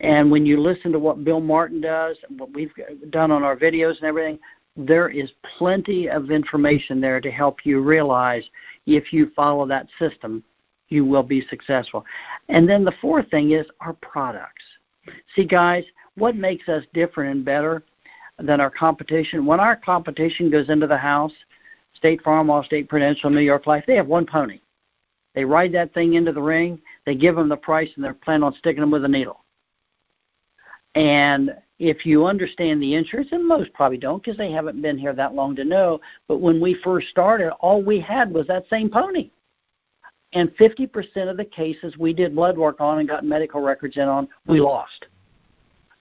And 0.00 0.30
when 0.30 0.44
you 0.44 0.60
listen 0.60 0.92
to 0.92 0.98
what 0.98 1.24
Bill 1.24 1.40
Martin 1.40 1.80
does, 1.80 2.16
and 2.28 2.38
what 2.38 2.52
we've 2.52 2.72
done 3.10 3.30
on 3.30 3.44
our 3.44 3.56
videos 3.56 3.96
and 3.96 4.04
everything, 4.04 4.38
there 4.76 5.08
is 5.08 5.30
plenty 5.58 6.08
of 6.08 6.30
information 6.30 7.00
there 7.00 7.20
to 7.20 7.30
help 7.30 7.64
you 7.64 7.80
realize 7.80 8.44
if 8.86 9.12
you 9.12 9.30
follow 9.36 9.66
that 9.66 9.86
system, 9.98 10.42
you 10.88 11.04
will 11.04 11.22
be 11.22 11.46
successful. 11.48 12.04
And 12.48 12.68
then 12.68 12.84
the 12.84 12.94
fourth 13.00 13.30
thing 13.30 13.52
is 13.52 13.66
our 13.80 13.94
products. 13.94 14.64
See, 15.34 15.44
guys, 15.44 15.84
what 16.16 16.36
makes 16.36 16.68
us 16.68 16.84
different 16.92 17.34
and 17.34 17.44
better 17.44 17.82
than 18.38 18.60
our 18.60 18.70
competition? 18.70 19.46
When 19.46 19.60
our 19.60 19.76
competition 19.76 20.50
goes 20.50 20.68
into 20.70 20.86
the 20.86 20.96
house, 20.96 21.32
State 21.94 22.22
Farm, 22.22 22.48
Allstate, 22.48 22.88
Prudential, 22.88 23.30
New 23.30 23.40
York 23.40 23.66
Life, 23.66 23.84
they 23.86 23.96
have 23.96 24.06
one 24.06 24.26
pony. 24.26 24.60
They 25.34 25.44
ride 25.44 25.72
that 25.72 25.94
thing 25.94 26.14
into 26.14 26.32
the 26.32 26.42
ring. 26.42 26.80
They 27.06 27.14
give 27.14 27.36
them 27.36 27.48
the 27.48 27.56
price, 27.56 27.90
and 27.96 28.04
they're 28.04 28.14
planning 28.14 28.44
on 28.44 28.54
sticking 28.54 28.80
them 28.80 28.90
with 28.90 29.04
a 29.04 29.08
needle. 29.08 29.44
And 30.94 31.50
if 31.78 32.06
you 32.06 32.26
understand 32.26 32.80
the 32.80 32.94
insurance, 32.94 33.28
and 33.32 33.46
most 33.46 33.72
probably 33.72 33.98
don't 33.98 34.22
because 34.22 34.36
they 34.36 34.52
haven't 34.52 34.80
been 34.80 34.96
here 34.96 35.12
that 35.14 35.34
long 35.34 35.56
to 35.56 35.64
know, 35.64 36.00
but 36.28 36.40
when 36.40 36.60
we 36.60 36.74
first 36.84 37.08
started, 37.08 37.50
all 37.54 37.82
we 37.82 37.98
had 37.98 38.32
was 38.32 38.46
that 38.46 38.68
same 38.70 38.88
pony. 38.88 39.30
And 40.32 40.50
50% 40.56 41.30
of 41.30 41.36
the 41.36 41.44
cases 41.44 41.96
we 41.96 42.12
did 42.12 42.34
blood 42.34 42.58
work 42.58 42.80
on 42.80 42.98
and 42.98 43.08
got 43.08 43.24
medical 43.24 43.60
records 43.60 43.96
in 43.96 44.08
on, 44.08 44.28
we 44.46 44.60
lost 44.60 45.06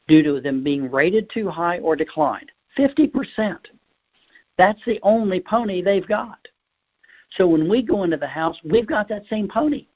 due 0.08 0.24
to 0.24 0.42
them 0.42 0.63
being 0.63 0.92
rated 0.92 1.30
too 1.30 1.50
high 1.50 1.80
or 1.80 1.96
declined. 1.96 2.51
50%. 2.77 3.58
That's 4.58 4.82
the 4.86 5.00
only 5.01 5.39
pony 5.39 5.82
they've 5.82 6.08
got. 6.08 6.39
So 7.38 7.48
when 7.48 7.70
we 7.70 7.82
go 7.82 8.03
into 8.03 8.18
the 8.18 8.27
house, 8.27 8.58
we've 8.63 8.88
got 8.88 9.08
that 9.10 9.24
same 9.30 9.48
pony. 9.48 9.88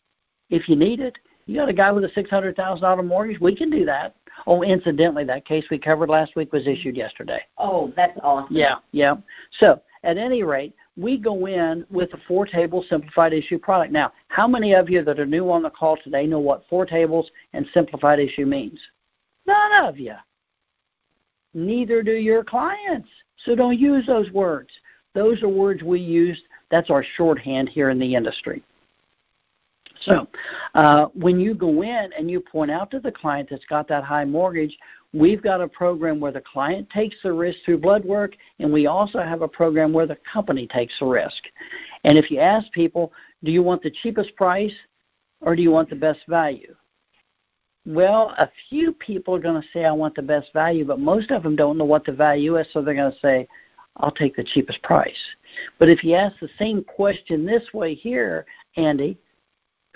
If 0.50 0.69
you 0.69 0.75
need 0.75 1.01
it, 1.01 1.17
you 1.48 1.56
got 1.56 1.70
a 1.70 1.74
guy 1.74 1.92
with 1.92 2.04
a 2.04 2.12
six 2.13 2.30
hundred 2.30 2.56
thousand 2.56 2.84
dollar 2.84 3.01
mortgage, 3.01 3.39
we 3.39 3.56
can 3.56 3.70
do 3.70 3.86
that. 3.86 4.16
Oh, 4.46 4.62
incidentally, 4.62 5.24
that 5.24 5.46
case 5.46 5.66
we 5.72 5.80
covered 5.80 6.10
last 6.10 6.36
week 6.36 6.54
was 6.54 6.68
issued 6.68 6.96
yesterday. 6.96 7.42
Oh, 7.58 7.92
that's 7.96 8.18
awesome. 8.22 8.56
Yeah, 8.56 8.75
yeah. 8.92 9.16
So 9.60 9.82
at 10.04 10.18
any 10.18 10.44
rate, 10.44 10.75
we 10.96 11.18
go 11.18 11.48
in 11.48 11.86
with 11.89 12.13
a 12.13 12.20
four 12.27 12.46
table 12.46 12.86
simplified 12.88 13.34
issue 13.34 13.58
product. 13.58 13.92
Now, 13.92 14.12
how 14.27 14.48
many 14.48 14.75
of 14.75 14.89
you 14.89 15.04
that 15.04 15.20
are 15.20 15.25
new 15.25 15.50
on 15.50 15.63
the 15.63 15.70
call 15.70 15.98
today 16.04 16.27
know 16.27 16.39
what 16.39 16.66
four 16.70 16.86
tables 16.86 17.32
and 17.54 17.66
simplified 17.74 18.20
issue 18.20 18.46
means? 18.46 18.80
None 19.48 19.86
of 19.86 19.98
you. 19.98 20.13
Neither 21.54 22.04
do 22.04 22.12
your 22.12 22.44
clients. 22.44 23.10
So 23.46 23.56
don't 23.56 23.80
use 23.80 24.06
those 24.06 24.30
words. 24.32 24.70
Those 25.16 25.42
are 25.42 25.50
words 25.50 25.82
we 25.82 26.00
use 26.00 26.39
that's 26.70 26.89
our 26.89 27.04
shorthand 27.16 27.70
here 27.70 27.89
in 27.89 28.00
the 28.00 28.16
industry. 28.16 28.62
So, 30.01 30.27
uh, 30.75 31.06
when 31.13 31.39
you 31.39 31.54
go 31.54 31.82
in 31.82 32.12
and 32.18 32.30
you 32.30 32.39
point 32.39 32.72
out 32.72 32.92
to 32.92 33.00
the 33.00 33.12
client 33.12 33.50
that's 33.50 33.66
got 33.66 33.88
that 33.88 34.04
high 34.04 34.25
mortgage, 34.25 34.77
we've 35.13 35.42
got 35.42 35.62
a 35.62 35.68
program 35.68 36.20
where 36.20 36.32
the 36.32 36.42
client 36.42 36.89
takes 36.89 37.16
the 37.24 37.32
risk 37.32 37.60
through 37.66 37.80
blood 37.80 38.06
work, 38.06 38.36
and 38.60 38.72
we 38.72 38.88
also 38.88 39.20
have 39.20 39.42
a 39.42 39.48
program 39.48 39.94
where 39.94 40.08
the 40.08 40.18
company 40.32 40.68
takes 40.68 40.94
the 41.00 41.06
risk. 41.06 41.44
And 42.04 42.18
if 42.18 42.30
you 42.30 42.39
ask 42.39 42.72
people, 42.72 43.12
do 43.44 43.51
you 43.51 43.63
want 43.63 43.82
the 43.84 43.92
cheapest 44.04 44.36
price 44.36 44.74
or 45.42 45.56
do 45.56 45.62
you 45.62 45.72
want 45.72 45.89
the 45.89 45.96
best 45.96 46.20
value? 46.27 46.75
Well, 47.86 48.34
a 48.38 48.50
few 48.70 48.92
people 48.92 49.36
are 49.36 49.39
going 49.39 49.62
to 49.62 49.68
say, 49.74 49.86
I 49.86 49.92
want 49.94 50.16
the 50.16 50.22
best 50.22 50.51
value, 50.51 50.84
but 50.84 51.00
most 51.00 51.32
of 51.32 51.44
them 51.44 51.56
don't 51.56 51.77
know 51.77 51.86
what 51.86 52.06
the 52.06 52.12
value 52.12 52.58
is, 52.58 52.68
so 52.74 52.82
they're 52.82 52.94
going 52.94 53.13
to 53.13 53.20
say, 53.20 53.48
I'll 53.98 54.12
take 54.12 54.36
the 54.36 54.44
cheapest 54.44 54.82
price. 54.84 55.18
But 55.80 55.89
if 55.89 56.04
you 56.04 56.13
ask 56.13 56.38
the 56.39 56.50
same 56.60 56.84
question 56.84 57.46
this 57.46 57.63
way 57.74 57.96
here, 57.96 58.46
Andy, 58.75 59.18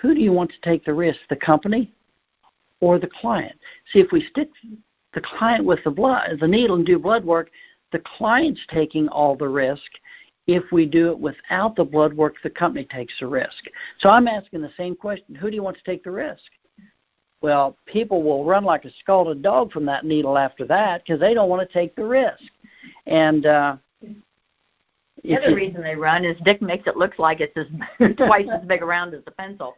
who 0.01 0.15
do 0.15 0.21
you 0.21 0.31
want 0.31 0.51
to 0.51 0.69
take 0.69 0.83
the 0.83 0.93
risk, 0.93 1.19
the 1.29 1.35
company 1.35 1.93
or 2.79 2.97
the 2.97 3.09
client? 3.21 3.55
See, 3.91 3.99
if 3.99 4.11
we 4.11 4.25
stick 4.25 4.49
the 5.13 5.21
client 5.21 5.63
with 5.63 5.83
the 5.83 5.91
blood, 5.91 6.39
the 6.39 6.47
needle 6.47 6.75
and 6.75 6.85
do 6.85 6.97
blood 6.97 7.23
work, 7.23 7.51
the 7.91 8.01
client's 8.17 8.61
taking 8.69 9.07
all 9.09 9.35
the 9.35 9.47
risk. 9.47 9.83
If 10.47 10.63
we 10.71 10.87
do 10.87 11.11
it 11.11 11.19
without 11.19 11.75
the 11.75 11.83
blood 11.83 12.13
work, 12.13 12.35
the 12.43 12.49
company 12.49 12.85
takes 12.85 13.13
the 13.19 13.27
risk. 13.27 13.63
So 13.99 14.09
I'm 14.09 14.27
asking 14.27 14.61
the 14.61 14.73
same 14.75 14.95
question: 14.95 15.35
Who 15.35 15.49
do 15.49 15.55
you 15.55 15.63
want 15.63 15.77
to 15.77 15.83
take 15.83 16.03
the 16.03 16.11
risk? 16.11 16.43
Well, 17.41 17.77
people 17.85 18.23
will 18.23 18.45
run 18.45 18.63
like 18.63 18.85
a 18.85 18.91
scalded 18.99 19.41
dog 19.41 19.71
from 19.71 19.85
that 19.85 20.05
needle 20.05 20.37
after 20.37 20.65
that 20.67 21.03
because 21.03 21.19
they 21.19 21.33
don't 21.33 21.49
want 21.49 21.67
to 21.67 21.73
take 21.73 21.95
the 21.95 22.03
risk. 22.03 22.43
And 23.05 23.45
uh, 23.45 23.77
the 25.23 25.37
other 25.37 25.55
reason 25.55 25.81
they 25.81 25.95
run 25.95 26.25
is 26.25 26.35
Dick 26.43 26.61
makes 26.61 26.87
it 26.87 26.97
look 26.97 27.19
like 27.19 27.39
it's 27.41 27.55
as 27.55 27.67
twice 28.17 28.47
as 28.51 28.65
big 28.65 28.81
around 28.81 29.13
as 29.13 29.21
a 29.27 29.31
pencil. 29.31 29.75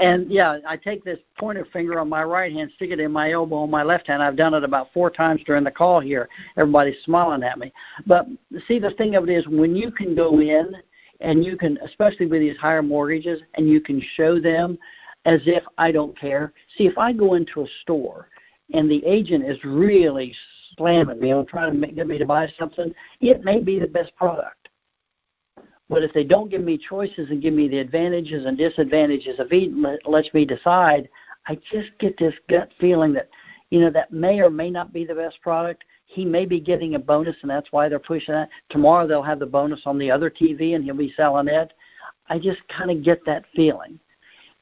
and 0.00 0.30
yeah, 0.30 0.58
I 0.66 0.76
take 0.76 1.04
this 1.04 1.18
pointer 1.38 1.66
finger 1.72 2.00
on 2.00 2.08
my 2.08 2.24
right 2.24 2.52
hand, 2.52 2.70
stick 2.74 2.90
it 2.90 3.00
in 3.00 3.12
my 3.12 3.32
elbow 3.32 3.56
on 3.56 3.70
my 3.70 3.82
left 3.82 4.08
hand. 4.08 4.22
I've 4.22 4.36
done 4.36 4.54
it 4.54 4.64
about 4.64 4.88
four 4.92 5.10
times 5.10 5.42
during 5.46 5.64
the 5.64 5.70
call 5.70 6.00
here. 6.00 6.28
Everybody's 6.56 7.02
smiling 7.04 7.42
at 7.42 7.58
me. 7.58 7.72
But 8.06 8.26
see, 8.66 8.78
the 8.78 8.90
thing 8.92 9.14
of 9.14 9.28
it 9.28 9.32
is, 9.32 9.46
when 9.46 9.76
you 9.76 9.90
can 9.90 10.14
go 10.14 10.40
in 10.40 10.74
and 11.20 11.44
you 11.44 11.56
can, 11.56 11.78
especially 11.84 12.26
with 12.26 12.40
these 12.40 12.56
higher 12.56 12.82
mortgages, 12.82 13.40
and 13.54 13.68
you 13.68 13.80
can 13.80 14.02
show 14.16 14.40
them 14.40 14.78
as 15.26 15.40
if 15.46 15.62
I 15.78 15.92
don't 15.92 16.18
care. 16.18 16.52
See, 16.76 16.86
if 16.86 16.98
I 16.98 17.12
go 17.12 17.34
into 17.34 17.62
a 17.62 17.66
store 17.82 18.28
and 18.72 18.90
the 18.90 19.04
agent 19.06 19.44
is 19.44 19.58
really 19.64 20.34
slamming 20.76 21.20
me 21.20 21.30
and 21.30 21.46
trying 21.46 21.72
to 21.72 21.78
make, 21.78 21.96
get 21.96 22.06
me 22.06 22.18
to 22.18 22.26
buy 22.26 22.48
something, 22.58 22.94
it 23.20 23.44
may 23.44 23.60
be 23.60 23.78
the 23.78 23.86
best 23.86 24.14
product. 24.16 24.68
But 25.88 26.02
if 26.02 26.12
they 26.12 26.24
don't 26.24 26.50
give 26.50 26.62
me 26.62 26.78
choices 26.78 27.30
and 27.30 27.42
give 27.42 27.54
me 27.54 27.68
the 27.68 27.78
advantages 27.78 28.46
and 28.46 28.56
disadvantages 28.56 29.38
of 29.38 29.52
each, 29.52 29.72
lets 30.06 30.32
me 30.32 30.44
decide, 30.44 31.08
I 31.46 31.56
just 31.56 31.90
get 31.98 32.18
this 32.18 32.34
gut 32.48 32.70
feeling 32.80 33.12
that, 33.14 33.28
you 33.70 33.80
know, 33.80 33.90
that 33.90 34.12
may 34.12 34.40
or 34.40 34.50
may 34.50 34.70
not 34.70 34.92
be 34.92 35.04
the 35.04 35.14
best 35.14 35.40
product. 35.42 35.84
He 36.06 36.24
may 36.24 36.46
be 36.46 36.60
getting 36.60 36.94
a 36.94 36.98
bonus, 36.98 37.36
and 37.42 37.50
that's 37.50 37.70
why 37.70 37.88
they're 37.88 37.98
pushing 37.98 38.34
that. 38.34 38.48
Tomorrow 38.70 39.06
they'll 39.06 39.22
have 39.22 39.38
the 39.38 39.46
bonus 39.46 39.82
on 39.84 39.98
the 39.98 40.10
other 40.10 40.30
TV, 40.30 40.74
and 40.74 40.84
he'll 40.84 40.96
be 40.96 41.12
selling 41.16 41.48
it. 41.48 41.72
I 42.28 42.38
just 42.38 42.60
kind 42.68 42.90
of 42.90 43.04
get 43.04 43.24
that 43.26 43.44
feeling. 43.54 43.98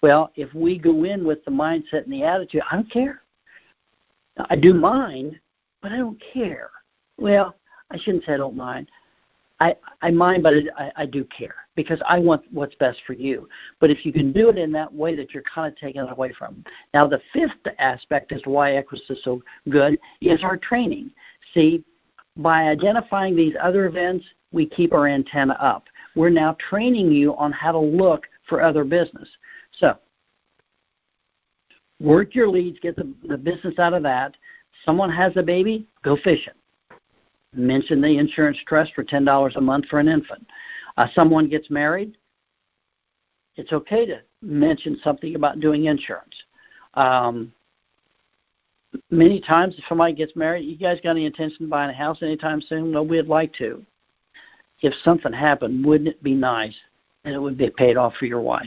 Well, 0.03 0.33
if 0.35 0.53
we 0.53 0.79
go 0.79 1.05
in 1.05 1.25
with 1.25 1.45
the 1.45 1.53
mindset 1.53 2.05
and 2.05 2.13
the 2.13 2.25
attitude, 2.25 2.63
I 2.71 2.77
don't 2.77 2.91
care. 2.91 3.23
I 4.51 4.57
do 4.57 4.75
mind, 4.75 5.39
but 5.83 5.93
I 5.93 5.99
don't 5.99 6.23
care. 6.33 6.71
Well, 7.19 7.55
I 7.91 7.99
shouldn't 7.99 8.25
say 8.25 8.35
I 8.35 8.39
don't 8.39 8.57
mind. 8.57 8.89
I 9.61 9.77
I 10.01 10.11
mind, 10.11 10.43
but 10.43 10.55
I, 10.77 10.93
I 10.97 11.07
do 11.07 11.25
care. 11.25 11.57
because 11.75 12.01
I 12.07 12.19
want 12.19 12.43
what's 12.51 12.75
best 12.77 12.99
for 13.07 13.15
you. 13.15 13.49
But 13.81 13.91
if 13.91 14.05
you 14.05 14.13
can 14.13 14.33
do 14.33 14.49
it 14.49 14.59
in 14.59 14.73
that 14.73 14.93
way 14.93 15.17
that 15.17 15.33
you're 15.33 15.43
kind 15.43 15.73
of 15.73 15.79
taking 15.79 16.03
it 16.03 16.11
away 16.11 16.33
from. 16.39 16.65
Now, 16.93 17.07
the 17.07 17.21
fifth 17.33 17.75
aspect 17.79 18.33
as 18.33 18.43
to 18.43 18.51
why 18.51 18.73
Equis 18.73 19.11
is 19.11 19.23
so 19.25 19.43
good 19.69 19.99
is 20.21 20.43
our 20.45 20.57
training. 20.57 21.11
See, 21.55 21.85
by 22.37 22.65
identifying 22.69 23.37
these 23.37 23.55
other 23.63 23.87
events, 23.87 24.25
we 24.53 24.67
keep 24.67 24.93
our 24.93 25.07
antenna 25.07 25.55
up. 25.55 25.85
We're 26.15 26.31
now 26.31 26.57
training 26.69 27.11
you 27.11 27.35
on 27.37 27.53
how 27.53 27.73
to 27.73 27.79
look 27.79 28.27
for 28.49 28.63
other 28.63 28.85
business. 28.85 29.29
So, 29.79 29.97
work 32.01 32.35
your 32.35 32.49
leads, 32.49 32.79
get 32.81 32.97
the, 32.97 33.13
the 33.27 33.39
business 33.39 33.79
out 33.79 33.95
of 33.95 34.03
that. 34.03 34.37
Someone 34.85 35.11
has 35.11 35.33
a 35.37 35.43
baby, 35.43 35.87
go 36.03 36.17
fishing. 36.17 36.55
Mention 37.55 38.01
the 38.01 38.19
insurance 38.19 38.59
trust 38.67 38.93
for 38.95 39.05
$10 39.05 39.57
a 39.57 39.61
month 39.61 39.87
for 39.87 39.99
an 40.01 40.09
infant. 40.09 40.47
Uh, 40.97 41.07
someone 41.15 41.49
gets 41.49 41.71
married, 41.71 42.17
it's 43.57 43.73
okay 43.73 44.07
to 44.07 44.21
mention 44.41 44.99
something 45.03 45.35
about 45.35 45.61
doing 45.61 45.85
insurance. 45.85 46.35
Um, 46.95 47.53
many 49.11 49.41
times, 49.41 49.75
if 49.79 49.85
somebody 49.89 50.15
gets 50.15 50.35
married, 50.37 50.65
you 50.65 50.77
guys 50.77 51.01
got 51.03 51.11
any 51.11 51.27
intention 51.27 51.65
of 51.65 51.71
buying 51.71 51.91
a 51.91 51.95
house 51.95 52.23
anytime 52.23 52.61
soon? 52.61 52.91
No, 52.91 53.03
we'd 53.03 53.27
like 53.27 53.53
to. 53.55 53.85
If 54.81 54.95
something 55.05 55.33
happened, 55.33 55.85
wouldn't 55.85 56.09
it 56.09 56.23
be 56.23 56.35
nice 56.35 56.75
and 57.25 57.35
it 57.35 57.39
would 57.39 57.57
be 57.57 57.71
paid 57.71 57.97
off 57.97 58.15
for 58.19 58.27
your 58.27 58.41
wife? 58.41 58.67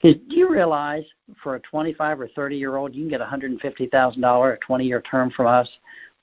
Because 0.00 0.20
do 0.28 0.36
you 0.36 0.48
realize 0.50 1.04
for 1.42 1.56
a 1.56 1.60
25 1.60 2.20
or 2.20 2.28
30 2.28 2.56
year 2.56 2.76
old, 2.76 2.94
you 2.94 3.02
can 3.02 3.10
get 3.10 3.20
$150,000 3.20 4.52
a 4.52 4.56
20 4.58 4.84
year 4.84 5.02
term 5.02 5.30
from 5.30 5.46
us 5.46 5.68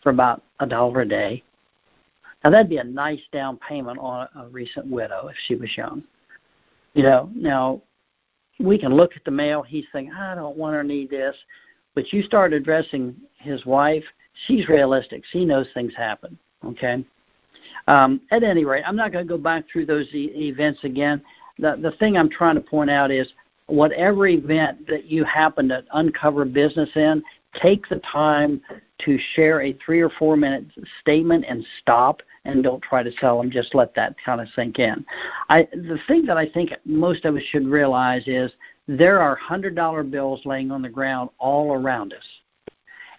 for 0.01 0.09
about 0.09 0.43
a 0.59 0.65
dollar 0.65 1.01
a 1.01 1.07
day? 1.07 1.43
Now 2.43 2.51
that'd 2.51 2.69
be 2.69 2.77
a 2.77 2.83
nice 2.83 3.21
down 3.31 3.57
payment 3.57 3.97
on 3.99 4.27
a 4.35 4.47
recent 4.47 4.87
widow 4.87 5.27
if 5.27 5.35
she 5.47 5.55
was 5.55 5.75
young. 5.75 6.03
You 6.93 7.03
know, 7.03 7.29
now 7.35 7.81
we 8.59 8.77
can 8.77 8.93
look 8.93 9.15
at 9.15 9.25
the 9.25 9.31
male, 9.31 9.61
he's 9.61 9.85
thinking, 9.91 10.13
I 10.13 10.35
don't 10.35 10.57
want 10.57 10.75
or 10.75 10.83
need 10.83 11.09
this. 11.09 11.35
But 11.95 12.13
you 12.13 12.21
start 12.21 12.53
addressing 12.53 13.15
his 13.37 13.65
wife, 13.65 14.03
she's 14.45 14.67
realistic. 14.69 15.23
She 15.31 15.45
knows 15.45 15.67
things 15.73 15.93
happen. 15.95 16.37
Okay. 16.63 17.03
Um, 17.87 18.21
at 18.31 18.43
any 18.43 18.65
rate, 18.65 18.83
I'm 18.85 18.95
not 18.95 19.11
going 19.11 19.25
to 19.25 19.29
go 19.29 19.37
back 19.37 19.65
through 19.71 19.85
those 19.85 20.07
e- 20.13 20.31
events 20.35 20.79
again. 20.83 21.21
The 21.57 21.77
the 21.81 21.91
thing 21.99 22.17
I'm 22.17 22.29
trying 22.29 22.55
to 22.55 22.61
point 22.61 22.89
out 22.89 23.11
is 23.11 23.27
whatever 23.67 24.27
event 24.27 24.87
that 24.87 25.05
you 25.05 25.23
happen 25.23 25.69
to 25.69 25.83
uncover 25.93 26.45
business 26.45 26.89
in, 26.95 27.23
take 27.61 27.87
the 27.89 28.01
time 28.11 28.61
to 28.99 29.17
share 29.33 29.61
a 29.61 29.73
three 29.85 30.01
or 30.01 30.09
four 30.11 30.37
minute 30.37 30.65
statement 31.01 31.45
and 31.47 31.65
stop 31.81 32.21
and 32.45 32.63
don't 32.63 32.81
try 32.81 33.01
to 33.03 33.11
sell 33.19 33.39
them. 33.39 33.49
Just 33.49 33.73
let 33.73 33.93
that 33.95 34.15
kind 34.23 34.39
of 34.39 34.47
sink 34.55 34.79
in. 34.79 35.05
I, 35.49 35.67
the 35.73 35.99
thing 36.07 36.25
that 36.25 36.37
I 36.37 36.47
think 36.47 36.71
most 36.85 37.25
of 37.25 37.35
us 37.35 37.43
should 37.49 37.67
realize 37.67 38.23
is 38.27 38.51
there 38.87 39.19
are 39.19 39.35
hundred 39.35 39.75
dollar 39.75 40.03
bills 40.03 40.41
laying 40.45 40.71
on 40.71 40.81
the 40.81 40.89
ground 40.89 41.29
all 41.39 41.73
around 41.73 42.13
us, 42.13 42.23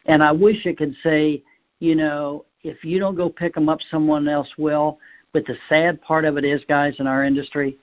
and 0.07 0.23
I 0.23 0.33
wish 0.33 0.65
it 0.65 0.79
could 0.79 0.95
say, 1.03 1.43
you 1.81 1.97
know, 1.97 2.45
if 2.63 2.85
you 2.85 2.99
don't 2.99 3.17
go 3.17 3.29
pick 3.29 3.55
them 3.55 3.69
up, 3.69 3.81
someone 3.91 4.29
else 4.29 4.49
will. 4.59 4.99
But 5.33 5.45
the 5.45 5.57
sad 5.69 6.01
part 6.03 6.25
of 6.25 6.39
it 6.39 6.45
is, 6.45 6.63
guys, 6.69 6.95
in 6.99 7.07
our 7.07 7.25
industry, 7.25 7.77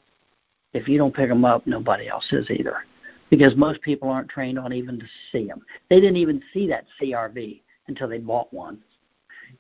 if 0.74 0.88
you 0.88 0.98
don't 0.98 1.16
pick 1.16 1.30
them 1.30 1.46
up, 1.46 1.66
nobody 1.66 2.08
else 2.08 2.26
is 2.32 2.50
either. 2.50 2.86
Because 3.30 3.56
most 3.56 3.82
people 3.82 4.10
aren't 4.10 4.30
trained 4.30 4.60
on 4.60 4.74
even 4.74 5.00
to 5.00 5.06
see 5.32 5.48
them. 5.48 5.62
They 5.90 6.00
didn't 6.00 6.18
even 6.18 6.42
see 6.54 6.68
that 6.68 6.86
CRV 7.02 7.62
until 7.88 8.08
they 8.08 8.20
bought 8.20 8.54
one. 8.54 8.80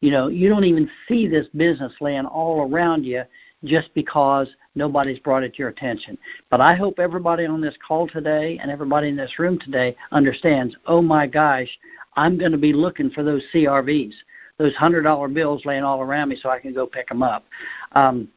You 0.01 0.11
know, 0.11 0.27
you 0.27 0.49
don't 0.49 0.65
even 0.65 0.89
see 1.07 1.27
this 1.27 1.47
business 1.55 1.93
laying 2.01 2.25
all 2.25 2.69
around 2.69 3.03
you 3.05 3.23
just 3.63 3.93
because 3.93 4.47
nobody's 4.75 5.19
brought 5.19 5.43
it 5.43 5.53
to 5.53 5.59
your 5.59 5.69
attention. 5.69 6.17
But 6.49 6.61
I 6.61 6.75
hope 6.75 6.99
everybody 6.99 7.45
on 7.45 7.61
this 7.61 7.75
call 7.85 8.07
today 8.07 8.59
and 8.61 8.69
everybody 8.69 9.07
in 9.07 9.15
this 9.15 9.39
room 9.39 9.57
today 9.59 9.95
understands, 10.11 10.75
oh 10.87 11.01
my 11.01 11.27
gosh, 11.27 11.69
I'm 12.15 12.37
going 12.37 12.51
to 12.51 12.57
be 12.57 12.73
looking 12.73 13.09
for 13.11 13.23
those 13.23 13.43
CRVs, 13.53 14.13
those 14.57 14.75
$100 14.75 15.33
bills 15.33 15.65
laying 15.65 15.83
all 15.83 16.01
around 16.01 16.29
me 16.29 16.37
so 16.41 16.49
I 16.49 16.59
can 16.59 16.73
go 16.73 16.85
pick 16.85 17.07
them 17.07 17.23
up. 17.23 17.45
Um, 17.93 18.27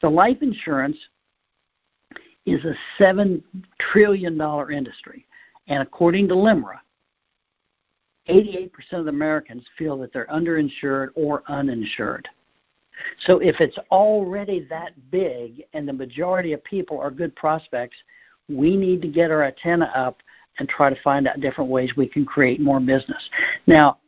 the 0.00 0.10
life 0.10 0.38
insurance 0.42 0.96
is 2.46 2.64
a 2.64 2.74
$7 3.00 3.42
trillion 3.78 4.40
industry. 4.72 5.26
And 5.68 5.82
according 5.82 6.28
to 6.28 6.34
LIMRA, 6.34 6.78
88% 8.28 8.70
of 8.92 9.06
Americans 9.08 9.64
feel 9.76 9.98
that 9.98 10.12
they're 10.12 10.26
underinsured 10.26 11.08
or 11.14 11.42
uninsured. 11.48 12.28
So 13.26 13.38
if 13.38 13.60
it's 13.60 13.78
already 13.90 14.66
that 14.70 14.92
big 15.10 15.64
and 15.72 15.88
the 15.88 15.92
majority 15.92 16.52
of 16.52 16.62
people 16.64 17.00
are 17.00 17.10
good 17.10 17.34
prospects, 17.34 17.96
we 18.48 18.76
need 18.76 19.02
to 19.02 19.08
get 19.08 19.30
our 19.30 19.44
antenna 19.44 19.90
up 19.94 20.18
and 20.58 20.68
try 20.68 20.90
to 20.90 21.02
find 21.02 21.26
out 21.26 21.40
different 21.40 21.70
ways 21.70 21.90
we 21.96 22.06
can 22.06 22.24
create 22.24 22.60
more 22.60 22.80
business. 22.80 23.22
Now, 23.66 23.98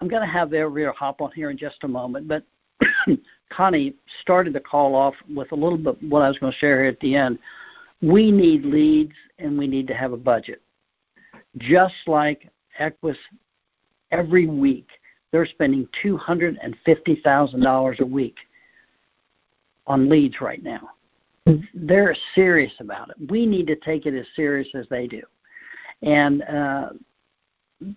I'm 0.00 0.08
going 0.08 0.22
to 0.22 0.32
have 0.32 0.54
Elvira 0.54 0.92
hop 0.92 1.20
on 1.20 1.30
here 1.32 1.50
in 1.50 1.58
just 1.58 1.84
a 1.84 1.88
moment, 1.88 2.26
but 2.26 2.42
Connie 3.50 3.94
started 4.20 4.52
the 4.52 4.60
call 4.60 4.94
off 4.94 5.14
with 5.34 5.52
a 5.52 5.56
little 5.56 5.78
bit 5.78 6.02
what 6.02 6.22
I 6.22 6.28
was 6.28 6.38
going 6.38 6.52
to 6.52 6.58
share 6.58 6.82
here 6.82 6.90
at 6.90 7.00
the 7.00 7.16
end. 7.16 7.38
We 8.00 8.30
need 8.30 8.64
leads 8.64 9.14
and 9.38 9.58
we 9.58 9.66
need 9.66 9.86
to 9.88 9.94
have 9.94 10.12
a 10.12 10.16
budget. 10.16 10.62
Just 11.58 11.94
like 12.06 12.50
Equis, 12.80 13.16
every 14.10 14.46
week 14.46 14.86
they're 15.32 15.46
spending 15.46 15.88
$250,000 16.04 18.00
a 18.00 18.06
week 18.06 18.36
on 19.86 20.08
leads 20.08 20.40
right 20.40 20.62
now. 20.62 20.90
They're 21.74 22.16
serious 22.34 22.72
about 22.80 23.10
it. 23.10 23.16
We 23.30 23.46
need 23.46 23.66
to 23.68 23.76
take 23.76 24.06
it 24.06 24.14
as 24.14 24.26
serious 24.36 24.68
as 24.74 24.86
they 24.88 25.06
do. 25.06 25.22
And 26.02 26.42
uh, 26.42 26.90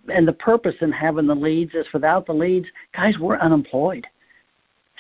and 0.08 0.28
the 0.28 0.34
purpose 0.34 0.76
in 0.82 0.92
having 0.92 1.28
the 1.28 1.36
leads 1.36 1.74
is 1.74 1.86
without 1.94 2.26
the 2.26 2.34
leads, 2.34 2.68
guys, 2.96 3.18
we're 3.20 3.38
unemployed. 3.38 4.08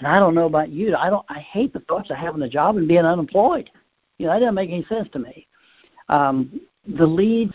And 0.04 0.12
I 0.12 0.20
don't 0.20 0.36
know 0.36 0.48
about 0.48 0.68
you. 0.68 0.98
I 0.98 1.10
don't. 1.10 1.26
I 1.30 1.39
hate 1.39 1.72
the 1.72 1.80
thoughts 1.80 2.10
of 2.10 2.18
having 2.18 2.42
a 2.42 2.50
job 2.50 2.76
and 2.76 2.89
being 2.89 3.06
unemployed. 3.06 3.70
You 4.18 4.26
know, 4.26 4.34
that 4.34 4.39
doesn't 4.39 4.54
make 4.54 4.70
any 4.70 4.84
sense 4.84 5.08
to 5.13 5.20
me. 5.20 5.48
Um, 6.10 6.60
the 6.86 7.06
leads, 7.06 7.54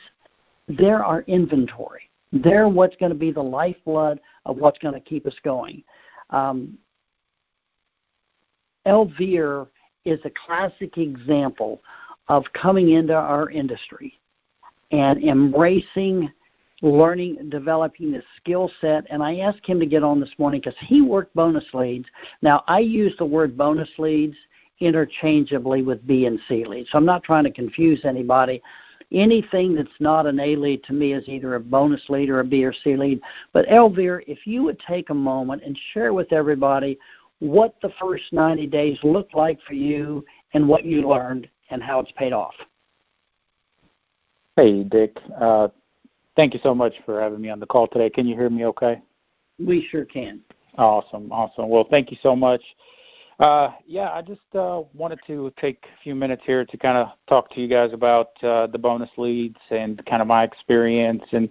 they're 0.67 1.05
our 1.05 1.21
inventory. 1.27 2.09
They're 2.33 2.67
what's 2.67 2.97
going 2.97 3.13
to 3.13 3.19
be 3.19 3.33
the 3.33 3.43
lifeblood 3.43 4.19
of 4.47 4.57
what's 4.57 4.79
going 4.79 4.95
to 4.95 5.01
keep 5.01 5.27
us 5.27 5.35
going. 5.45 5.85
Um, 6.31 6.79
Elvira 8.87 9.67
is 10.07 10.19
a 10.25 10.31
classic 10.47 10.97
example 10.97 11.83
of 12.29 12.45
coming 12.55 12.93
into 12.93 13.15
our 13.15 13.51
industry 13.51 14.19
and 14.91 15.23
embracing 15.23 16.33
learning, 16.83 17.49
developing 17.49 18.13
the 18.13 18.23
skill 18.37 18.71
set. 18.81 19.05
And 19.11 19.23
I 19.23 19.39
asked 19.39 19.67
him 19.67 19.81
to 19.81 19.87
get 19.87 20.03
on 20.03 20.21
this 20.21 20.33
morning 20.39 20.61
because 20.61 20.79
he 20.81 21.01
worked 21.01 21.35
bonus 21.35 21.65
leads. 21.73 22.07
Now, 22.43 22.63
I 22.69 22.81
use 22.81 23.15
the 23.19 23.25
word 23.25 23.57
bonus 23.57 23.89
leads 23.99 24.37
interchangeably 24.81 25.83
with 25.83 26.07
B 26.07 26.27
and 26.27 26.39
C 26.49 26.65
leads. 26.65 26.91
So 26.91 26.99
I'm 26.99 27.05
not 27.05 27.25
trying 27.25 27.45
to 27.45 27.51
confuse 27.51 28.05
anybody. 28.05 28.63
Anything 29.11 29.75
that's 29.75 29.89
not 30.01 30.27
an 30.27 30.39
A 30.39 30.55
lead 30.55 30.85
to 30.85 30.93
me 30.93 31.15
is 31.15 31.29
either 31.29 31.55
a 31.55 31.61
bonus 31.61 32.03
lead 32.09 32.29
or 32.29 32.41
a 32.41 32.45
B 32.45 32.65
or 32.65 32.73
C 32.73 32.97
lead. 32.97 33.21
But 33.53 33.67
Elvira, 33.69 34.23
if 34.27 34.47
you 34.47 34.63
would 34.65 34.79
take 34.81 35.11
a 35.11 35.15
moment 35.15 35.63
and 35.65 35.79
share 35.93 36.13
with 36.13 36.33
everybody 36.33 36.99
what 37.41 37.75
the 37.83 37.91
first 38.01 38.25
90 38.33 38.67
days 38.67 38.99
looked 39.03 39.35
like 39.35 39.59
for 39.67 39.75
you 39.75 40.25
and 40.55 40.69
what 40.69 40.85
you 40.85 41.09
learned 41.09 41.49
and 41.71 41.83
how 41.83 42.01
it's 42.01 42.13
paid 42.13 42.33
off. 42.33 42.55
Hey, 44.57 44.83
Dick. 44.83 45.17
Uh, 45.41 45.69
Thank 46.39 46.55
you 46.55 46.61
so 46.63 46.73
much 46.73 46.95
for 47.05 47.21
having 47.21 47.41
me 47.41 47.51
on 47.51 47.59
the 47.59 47.67
call 47.67 47.89
today. 47.89 48.09
Can 48.09 48.25
you 48.25 48.37
hear 48.37 48.49
me 48.49 48.65
okay? 48.67 49.03
We 49.59 49.89
sure 49.91 50.05
can. 50.05 50.41
Awesome, 50.77 51.33
awesome. 51.33 51.69
Well, 51.69 51.85
thank 51.91 52.13
you 52.13 52.17
so 52.23 52.37
much. 52.37 52.63
Uh, 53.41 53.73
yeah, 53.89 54.13
I 54.13 54.23
just 54.23 54.43
uh, 54.55 54.83
wanted 54.95 55.19
to 55.27 55.53
take 55.61 55.83
a 55.83 56.03
few 56.05 56.15
minutes 56.15 56.43
here 56.47 56.65
to 56.65 56.77
kind 56.77 56.97
of 56.97 57.09
talk 57.29 57.51
to 57.55 57.61
you 57.61 57.67
guys 57.67 57.93
about 57.93 58.41
uh, 58.45 58.69
the 58.69 58.79
bonus 58.79 59.11
leads 59.17 59.59
and 59.71 60.01
kind 60.07 60.23
of 60.23 60.29
my 60.29 60.45
experience 60.45 61.25
and 61.33 61.49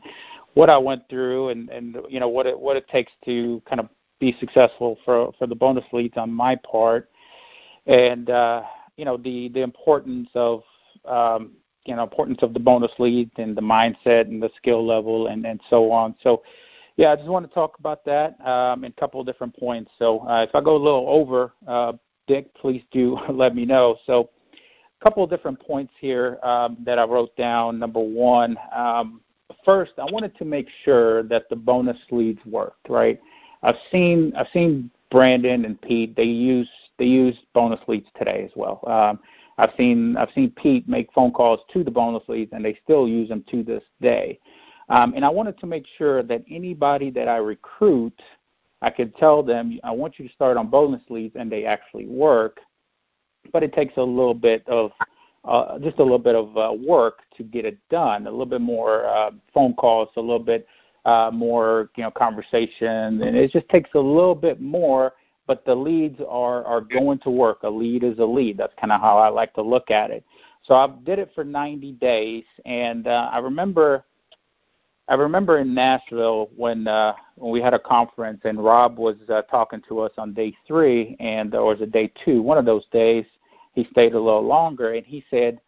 what 0.54 0.69
I 0.69 0.78
went 0.78 1.04
through 1.10 1.50
and, 1.50 1.67
and 1.67 1.97
you 2.08 2.21
know 2.21 2.30
what 2.30 2.45
it 2.45 2.58
what 2.58 2.78
it 2.78 2.88
takes 2.88 3.12
to 3.26 3.62
kind 3.67 3.82
of 3.82 3.89
be 4.21 4.38
successful 4.39 4.97
for 5.04 5.34
for 5.38 5.47
the 5.47 5.56
bonus 5.56 5.84
leads 5.91 6.15
on 6.15 6.32
my 6.32 6.56
part, 6.56 7.10
and 7.88 8.30
uh, 8.30 8.62
you 8.95 9.04
know 9.04 9.17
the 9.17 9.50
the 9.50 9.63
importance 9.63 10.30
of 10.34 10.63
um, 11.04 11.52
you 11.88 11.95
know 11.95 12.04
importance 12.04 12.39
of 12.41 12.54
the 12.54 12.60
bonus 12.60 12.91
lead 13.00 13.32
and 13.38 13.56
the 13.56 13.62
mindset 13.62 14.21
and 14.21 14.41
the 14.41 14.50
skill 14.58 14.86
level 14.86 15.28
and 15.28 15.45
and 15.45 15.60
so 15.69 15.91
on. 15.91 16.15
So 16.21 16.43
yeah, 16.97 17.12
I 17.12 17.15
just 17.15 17.28
want 17.28 17.47
to 17.47 17.54
talk 17.54 17.78
about 17.80 18.04
that 18.06 18.39
um, 18.45 18.84
in 18.84 18.91
a 18.91 19.00
couple 19.00 19.21
of 19.21 19.28
different 19.28 19.56
points. 19.58 19.91
So 20.00 20.28
uh, 20.28 20.45
if 20.47 20.56
I 20.56 20.62
go 20.62 20.76
a 20.76 20.84
little 20.84 21.06
over, 21.08 21.54
uh, 21.67 21.93
Dick, 22.26 22.54
please 22.56 22.84
do 22.91 23.17
let 23.32 23.56
me 23.56 23.65
know. 23.65 23.97
So 24.06 24.30
a 25.00 25.04
couple 25.04 25.23
of 25.23 25.30
different 25.30 25.60
points 25.60 25.93
here 26.00 26.39
um, 26.43 26.78
that 26.86 26.97
I 26.97 27.06
wrote 27.06 27.36
down. 27.38 27.80
Number 27.80 28.00
one, 28.00 28.58
um, 28.76 29.21
first 29.63 29.93
I 29.97 30.06
wanted 30.12 30.36
to 30.38 30.45
make 30.45 30.67
sure 30.84 31.23
that 31.23 31.50
the 31.50 31.56
bonus 31.56 31.97
leads 32.12 32.43
worked. 32.45 32.89
Right, 32.89 33.19
I've 33.63 33.78
seen 33.91 34.34
I've 34.36 34.47
seen 34.52 34.91
Brandon 35.10 35.65
and 35.65 35.82
Pete, 35.82 36.15
they 36.15 36.23
use 36.23 36.69
they 36.97 37.06
use 37.06 37.38
bonus 37.54 37.80
leads 37.88 38.08
today 38.17 38.43
as 38.43 38.52
well. 38.56 38.82
Um, 38.88 39.19
I've 39.57 39.71
seen 39.77 40.15
I've 40.17 40.31
seen 40.35 40.51
Pete 40.51 40.87
make 40.87 41.11
phone 41.13 41.31
calls 41.31 41.61
to 41.73 41.83
the 41.83 41.91
bonus 41.91 42.23
leads, 42.27 42.53
and 42.53 42.63
they 42.63 42.77
still 42.83 43.07
use 43.07 43.29
them 43.29 43.43
to 43.51 43.63
this 43.63 43.83
day. 44.01 44.39
Um, 44.89 45.13
and 45.15 45.25
I 45.25 45.29
wanted 45.29 45.59
to 45.59 45.65
make 45.65 45.85
sure 45.97 46.23
that 46.23 46.43
anybody 46.49 47.09
that 47.11 47.27
I 47.27 47.37
recruit, 47.37 48.19
I 48.81 48.89
could 48.89 49.15
tell 49.17 49.43
them, 49.43 49.79
I 49.83 49.91
want 49.91 50.17
you 50.17 50.27
to 50.27 50.33
start 50.33 50.57
on 50.57 50.69
bonus 50.69 51.01
leads, 51.09 51.35
and 51.35 51.51
they 51.51 51.65
actually 51.65 52.05
work. 52.05 52.59
But 53.51 53.63
it 53.63 53.73
takes 53.73 53.97
a 53.97 54.03
little 54.03 54.33
bit 54.33 54.63
of 54.67 54.91
uh, 55.43 55.79
just 55.79 55.99
a 55.99 56.03
little 56.03 56.19
bit 56.19 56.35
of 56.35 56.57
uh, 56.57 56.73
work 56.73 57.19
to 57.37 57.43
get 57.43 57.65
it 57.65 57.77
done. 57.89 58.27
A 58.27 58.31
little 58.31 58.45
bit 58.45 58.61
more 58.61 59.05
uh, 59.05 59.31
phone 59.53 59.73
calls, 59.73 60.09
a 60.17 60.21
little 60.21 60.39
bit 60.39 60.67
uh, 61.05 61.31
more 61.33 61.89
you 61.95 62.03
know 62.03 62.11
conversation, 62.11 63.21
and 63.21 63.35
it 63.35 63.51
just 63.51 63.67
takes 63.69 63.89
a 63.95 63.99
little 63.99 64.35
bit 64.35 64.61
more 64.61 65.13
but 65.47 65.65
the 65.65 65.73
leads 65.73 66.19
are 66.27 66.63
are 66.65 66.81
going 66.81 67.19
to 67.19 67.29
work. 67.29 67.63
A 67.63 67.69
lead 67.69 68.03
is 68.03 68.19
a 68.19 68.25
lead. 68.25 68.57
That's 68.57 68.73
kind 68.79 68.91
of 68.91 69.01
how 69.01 69.17
I 69.17 69.29
like 69.29 69.53
to 69.55 69.62
look 69.62 69.89
at 69.89 70.12
it. 70.12 70.23
So 70.63 70.75
I 70.75 70.88
did 71.05 71.17
it 71.17 71.31
for 71.33 71.45
90 71.45 71.93
days, 71.93 72.43
and 72.65 73.07
uh, 73.07 73.29
I 73.31 73.39
remember 73.39 74.03
I 75.10 75.15
remember 75.15 75.60
in 75.60 75.73
Nashville 75.73 76.49
when 76.55 76.88
uh, 76.88 77.13
when 77.36 77.51
we 77.51 77.62
had 77.62 77.73
a 77.73 77.79
conference 77.79 78.41
and 78.43 78.63
Rob 78.63 78.97
was 78.97 79.15
uh, 79.29 79.41
talking 79.43 79.81
to 79.88 80.01
us 80.01 80.12
on 80.17 80.33
day 80.33 80.55
three 80.67 81.15
and 81.19 81.55
or 81.55 81.67
was 81.67 81.81
it 81.81 81.91
day 81.91 82.12
two? 82.25 82.41
One 82.41 82.57
of 82.57 82.65
those 82.65 82.86
days 82.91 83.25
he 83.73 83.88
stayed 83.91 84.13
a 84.13 84.19
little 84.19 84.45
longer 84.45 84.93
and 84.93 85.05
he 85.05 85.23
said, 85.29 85.62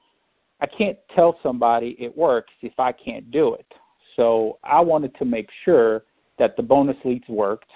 "I 0.59 0.67
can't 0.67 0.97
tell 1.15 1.39
somebody 1.41 1.95
it 1.99 2.15
works 2.17 2.51
if 2.61 2.77
I 2.77 2.91
can't 2.91 3.31
do 3.31 3.53
it." 3.53 3.73
So 4.17 4.59
I 4.63 4.81
wanted 4.81 5.15
to 5.15 5.25
make 5.25 5.49
sure 5.63 6.03
that 6.37 6.57
the 6.57 6.63
bonus 6.63 6.97
leads 7.05 7.27
worked 7.29 7.69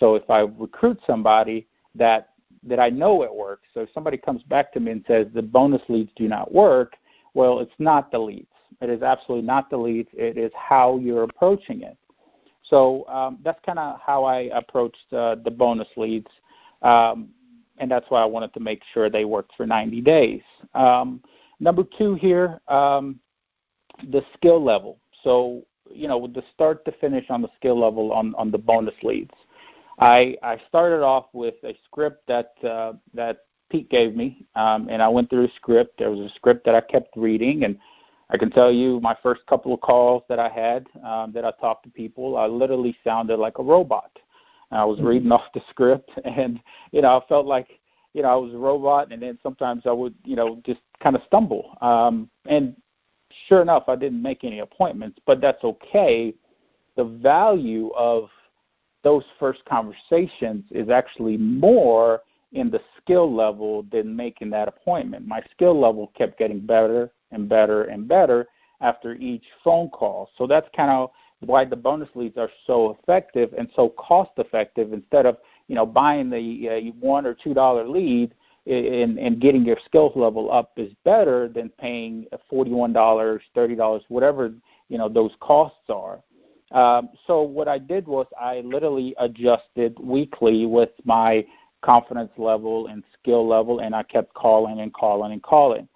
so 0.00 0.14
if 0.14 0.28
I 0.28 0.40
recruit 0.40 0.98
somebody 1.06 1.68
that 1.94 2.30
that 2.62 2.80
I 2.80 2.90
know 2.90 3.22
it 3.22 3.32
works, 3.32 3.68
so 3.72 3.80
if 3.80 3.88
somebody 3.94 4.18
comes 4.18 4.42
back 4.42 4.72
to 4.72 4.80
me 4.80 4.90
and 4.90 5.04
says 5.06 5.28
the 5.32 5.40
bonus 5.40 5.80
leads 5.88 6.10
do 6.14 6.28
not 6.28 6.52
work, 6.52 6.94
well, 7.32 7.60
it's 7.60 7.72
not 7.78 8.10
the 8.10 8.18
leads. 8.18 8.48
It 8.82 8.90
is 8.90 9.02
absolutely 9.02 9.46
not 9.46 9.70
the 9.70 9.78
leads. 9.78 10.08
It 10.12 10.36
is 10.36 10.50
how 10.54 10.98
you're 10.98 11.22
approaching 11.22 11.82
it. 11.82 11.96
So 12.62 13.06
um, 13.08 13.38
that's 13.42 13.60
kind 13.64 13.78
of 13.78 13.98
how 14.04 14.24
I 14.24 14.50
approached 14.52 15.12
uh, 15.12 15.36
the 15.36 15.50
bonus 15.50 15.88
leads, 15.96 16.28
um, 16.82 17.28
and 17.78 17.90
that's 17.90 18.06
why 18.10 18.20
I 18.20 18.26
wanted 18.26 18.52
to 18.54 18.60
make 18.60 18.82
sure 18.92 19.08
they 19.08 19.24
worked 19.24 19.52
for 19.56 19.66
90 19.66 20.00
days. 20.02 20.42
Um, 20.74 21.22
number 21.60 21.84
two 21.96 22.14
here, 22.14 22.60
um, 22.68 23.18
the 24.10 24.22
skill 24.34 24.62
level. 24.62 24.98
So 25.24 25.64
you 25.92 26.08
know, 26.08 26.18
with 26.18 26.34
the 26.34 26.44
start 26.54 26.84
to 26.84 26.92
finish 26.92 27.26
on 27.30 27.42
the 27.42 27.50
skill 27.56 27.78
level 27.78 28.12
on 28.12 28.34
on 28.36 28.50
the 28.50 28.58
bonus 28.58 28.94
leads. 29.02 29.34
I, 30.00 30.36
I 30.42 30.56
started 30.66 31.02
off 31.02 31.26
with 31.34 31.54
a 31.62 31.76
script 31.84 32.26
that 32.26 32.54
uh, 32.64 32.94
that 33.14 33.44
Pete 33.70 33.90
gave 33.90 34.16
me, 34.16 34.46
um, 34.56 34.88
and 34.90 35.02
I 35.02 35.08
went 35.08 35.28
through 35.30 35.44
a 35.44 35.52
script. 35.56 35.98
There 35.98 36.10
was 36.10 36.20
a 36.20 36.34
script 36.34 36.64
that 36.64 36.74
I 36.74 36.80
kept 36.80 37.16
reading, 37.16 37.64
and 37.64 37.78
I 38.30 38.38
can 38.38 38.50
tell 38.50 38.72
you 38.72 38.98
my 39.00 39.16
first 39.22 39.44
couple 39.46 39.74
of 39.74 39.80
calls 39.80 40.22
that 40.28 40.38
I 40.38 40.48
had 40.48 40.86
um, 41.04 41.32
that 41.32 41.44
I 41.44 41.52
talked 41.60 41.84
to 41.84 41.90
people, 41.90 42.36
I 42.36 42.46
literally 42.46 42.96
sounded 43.04 43.38
like 43.38 43.58
a 43.58 43.62
robot. 43.62 44.10
I 44.70 44.84
was 44.84 44.98
mm-hmm. 44.98 45.06
reading 45.06 45.32
off 45.32 45.52
the 45.52 45.60
script, 45.68 46.10
and 46.24 46.60
you 46.92 47.02
know 47.02 47.18
I 47.18 47.28
felt 47.28 47.46
like 47.46 47.68
you 48.14 48.22
know 48.22 48.28
I 48.28 48.36
was 48.36 48.54
a 48.54 48.58
robot, 48.58 49.12
and 49.12 49.22
then 49.22 49.38
sometimes 49.42 49.82
I 49.84 49.92
would 49.92 50.14
you 50.24 50.34
know 50.34 50.62
just 50.64 50.80
kind 51.02 51.14
of 51.14 51.22
stumble. 51.26 51.76
Um, 51.82 52.30
and 52.46 52.74
sure 53.48 53.60
enough, 53.60 53.84
I 53.88 53.96
didn't 53.96 54.22
make 54.22 54.44
any 54.44 54.60
appointments, 54.60 55.18
but 55.26 55.42
that's 55.42 55.62
okay. 55.62 56.34
The 56.96 57.04
value 57.04 57.90
of 57.90 58.30
those 59.02 59.24
first 59.38 59.64
conversations 59.64 60.64
is 60.70 60.88
actually 60.88 61.36
more 61.36 62.20
in 62.52 62.70
the 62.70 62.80
skill 63.00 63.32
level 63.34 63.84
than 63.92 64.14
making 64.14 64.50
that 64.50 64.68
appointment. 64.68 65.26
My 65.26 65.40
skill 65.52 65.78
level 65.78 66.12
kept 66.16 66.38
getting 66.38 66.60
better 66.60 67.10
and 67.30 67.48
better 67.48 67.84
and 67.84 68.08
better 68.08 68.46
after 68.80 69.14
each 69.14 69.44
phone 69.62 69.88
call. 69.90 70.30
So 70.36 70.46
that's 70.46 70.68
kind 70.74 70.90
of 70.90 71.10
why 71.40 71.64
the 71.64 71.76
bonus 71.76 72.08
leads 72.14 72.36
are 72.36 72.50
so 72.66 72.96
effective 73.00 73.54
and 73.56 73.68
so 73.74 73.90
cost 73.90 74.30
effective 74.36 74.92
instead 74.92 75.26
of 75.26 75.38
you 75.68 75.74
know 75.74 75.86
buying 75.86 76.28
the 76.28 76.68
uh, 76.68 76.92
one 77.00 77.24
or 77.24 77.34
two 77.34 77.54
dollar 77.54 77.88
lead 77.88 78.34
and, 78.66 79.18
and 79.18 79.40
getting 79.40 79.64
your 79.64 79.78
skills 79.86 80.12
level 80.14 80.52
up 80.52 80.72
is 80.76 80.92
better 81.04 81.48
than 81.48 81.70
paying 81.70 82.26
forty 82.48 82.72
one 82.72 82.92
dollars 82.92 83.40
thirty 83.54 83.74
dollars 83.74 84.02
whatever 84.08 84.52
you 84.88 84.98
know 84.98 85.08
those 85.08 85.32
costs 85.40 85.88
are 85.88 86.20
um, 86.72 87.10
so 87.26 87.42
what 87.42 87.68
I 87.68 87.78
did 87.78 88.06
was 88.06 88.26
I 88.40 88.60
literally 88.60 89.14
adjusted 89.18 89.96
weekly 89.98 90.66
with 90.66 90.90
my 91.04 91.44
confidence 91.82 92.30
level 92.36 92.86
and 92.88 93.02
skill 93.20 93.46
level, 93.46 93.80
and 93.80 93.94
I 93.94 94.02
kept 94.02 94.34
calling 94.34 94.80
and 94.80 94.92
calling 94.92 95.32
and 95.32 95.42
calling. 95.42 95.88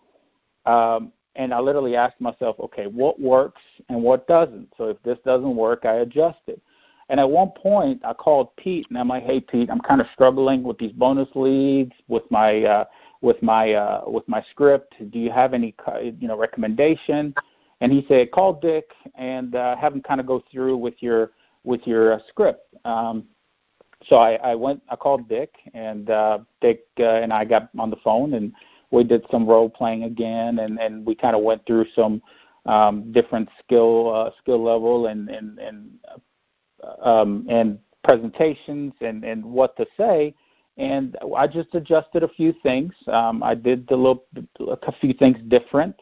Um, 0.66 1.12
and 1.36 1.52
I 1.52 1.60
literally 1.60 1.96
asked 1.96 2.20
myself, 2.20 2.56
okay, 2.60 2.86
what 2.86 3.20
works 3.20 3.62
and 3.88 4.02
what 4.02 4.26
doesn't? 4.26 4.72
So 4.76 4.88
if 4.88 5.02
this 5.02 5.18
doesn't 5.24 5.56
work, 5.56 5.84
I 5.84 5.96
adjust 5.96 6.38
it. 6.46 6.60
And 7.08 7.20
at 7.20 7.28
one 7.28 7.50
point, 7.50 8.00
I 8.04 8.14
called 8.14 8.56
Pete, 8.56 8.86
and 8.88 8.96
I'm 8.96 9.08
like, 9.08 9.24
"Hey, 9.24 9.38
Pete, 9.38 9.68
I'm 9.70 9.80
kind 9.80 10.00
of 10.00 10.06
struggling 10.14 10.62
with 10.62 10.78
these 10.78 10.92
bonus 10.92 11.28
leads, 11.34 11.92
with 12.08 12.22
my 12.30 12.64
uh, 12.64 12.84
with 13.20 13.42
my 13.42 13.74
uh, 13.74 14.04
with 14.06 14.26
my 14.26 14.42
script. 14.50 14.94
Do 15.10 15.18
you 15.18 15.30
have 15.30 15.52
any 15.52 15.74
you 16.18 16.28
know 16.28 16.36
recommendation?" 16.38 17.34
And 17.80 17.92
he 17.92 18.04
said, 18.08 18.30
"Call 18.30 18.54
Dick 18.54 18.90
and 19.14 19.54
uh, 19.54 19.76
have 19.76 19.92
him 19.92 20.02
kind 20.02 20.20
of 20.20 20.26
go 20.26 20.42
through 20.50 20.76
with 20.76 20.94
your 21.00 21.32
with 21.64 21.86
your 21.86 22.14
uh, 22.14 22.18
script." 22.28 22.74
Um, 22.84 23.24
so 24.08 24.16
I, 24.16 24.34
I 24.34 24.54
went, 24.54 24.82
I 24.88 24.96
called 24.96 25.28
Dick, 25.28 25.54
and 25.72 26.10
uh, 26.10 26.38
Dick 26.60 26.84
uh, 27.00 27.04
and 27.04 27.32
I 27.32 27.44
got 27.44 27.70
on 27.78 27.90
the 27.90 27.96
phone, 28.04 28.34
and 28.34 28.52
we 28.90 29.04
did 29.04 29.24
some 29.30 29.46
role 29.46 29.68
playing 29.68 30.04
again, 30.04 30.58
and 30.60 30.78
and 30.78 31.04
we 31.06 31.14
kind 31.14 31.34
of 31.34 31.42
went 31.42 31.64
through 31.66 31.86
some 31.94 32.22
um, 32.66 33.12
different 33.12 33.48
skill 33.62 34.12
uh, 34.14 34.30
skill 34.40 34.62
level 34.62 35.06
and 35.06 35.28
and 35.28 35.58
and 35.58 35.90
uh, 36.82 37.08
um, 37.08 37.46
and 37.48 37.78
presentations 38.02 38.92
and 39.00 39.24
and 39.24 39.44
what 39.44 39.76
to 39.76 39.86
say. 39.96 40.34
And 40.76 41.16
I 41.36 41.46
just 41.46 41.74
adjusted 41.74 42.24
a 42.24 42.28
few 42.28 42.52
things. 42.62 42.92
Um, 43.06 43.44
I 43.44 43.54
did 43.54 43.88
a 43.92 43.96
little, 43.96 44.24
a 44.60 44.92
few 45.00 45.14
things 45.14 45.38
different. 45.46 45.94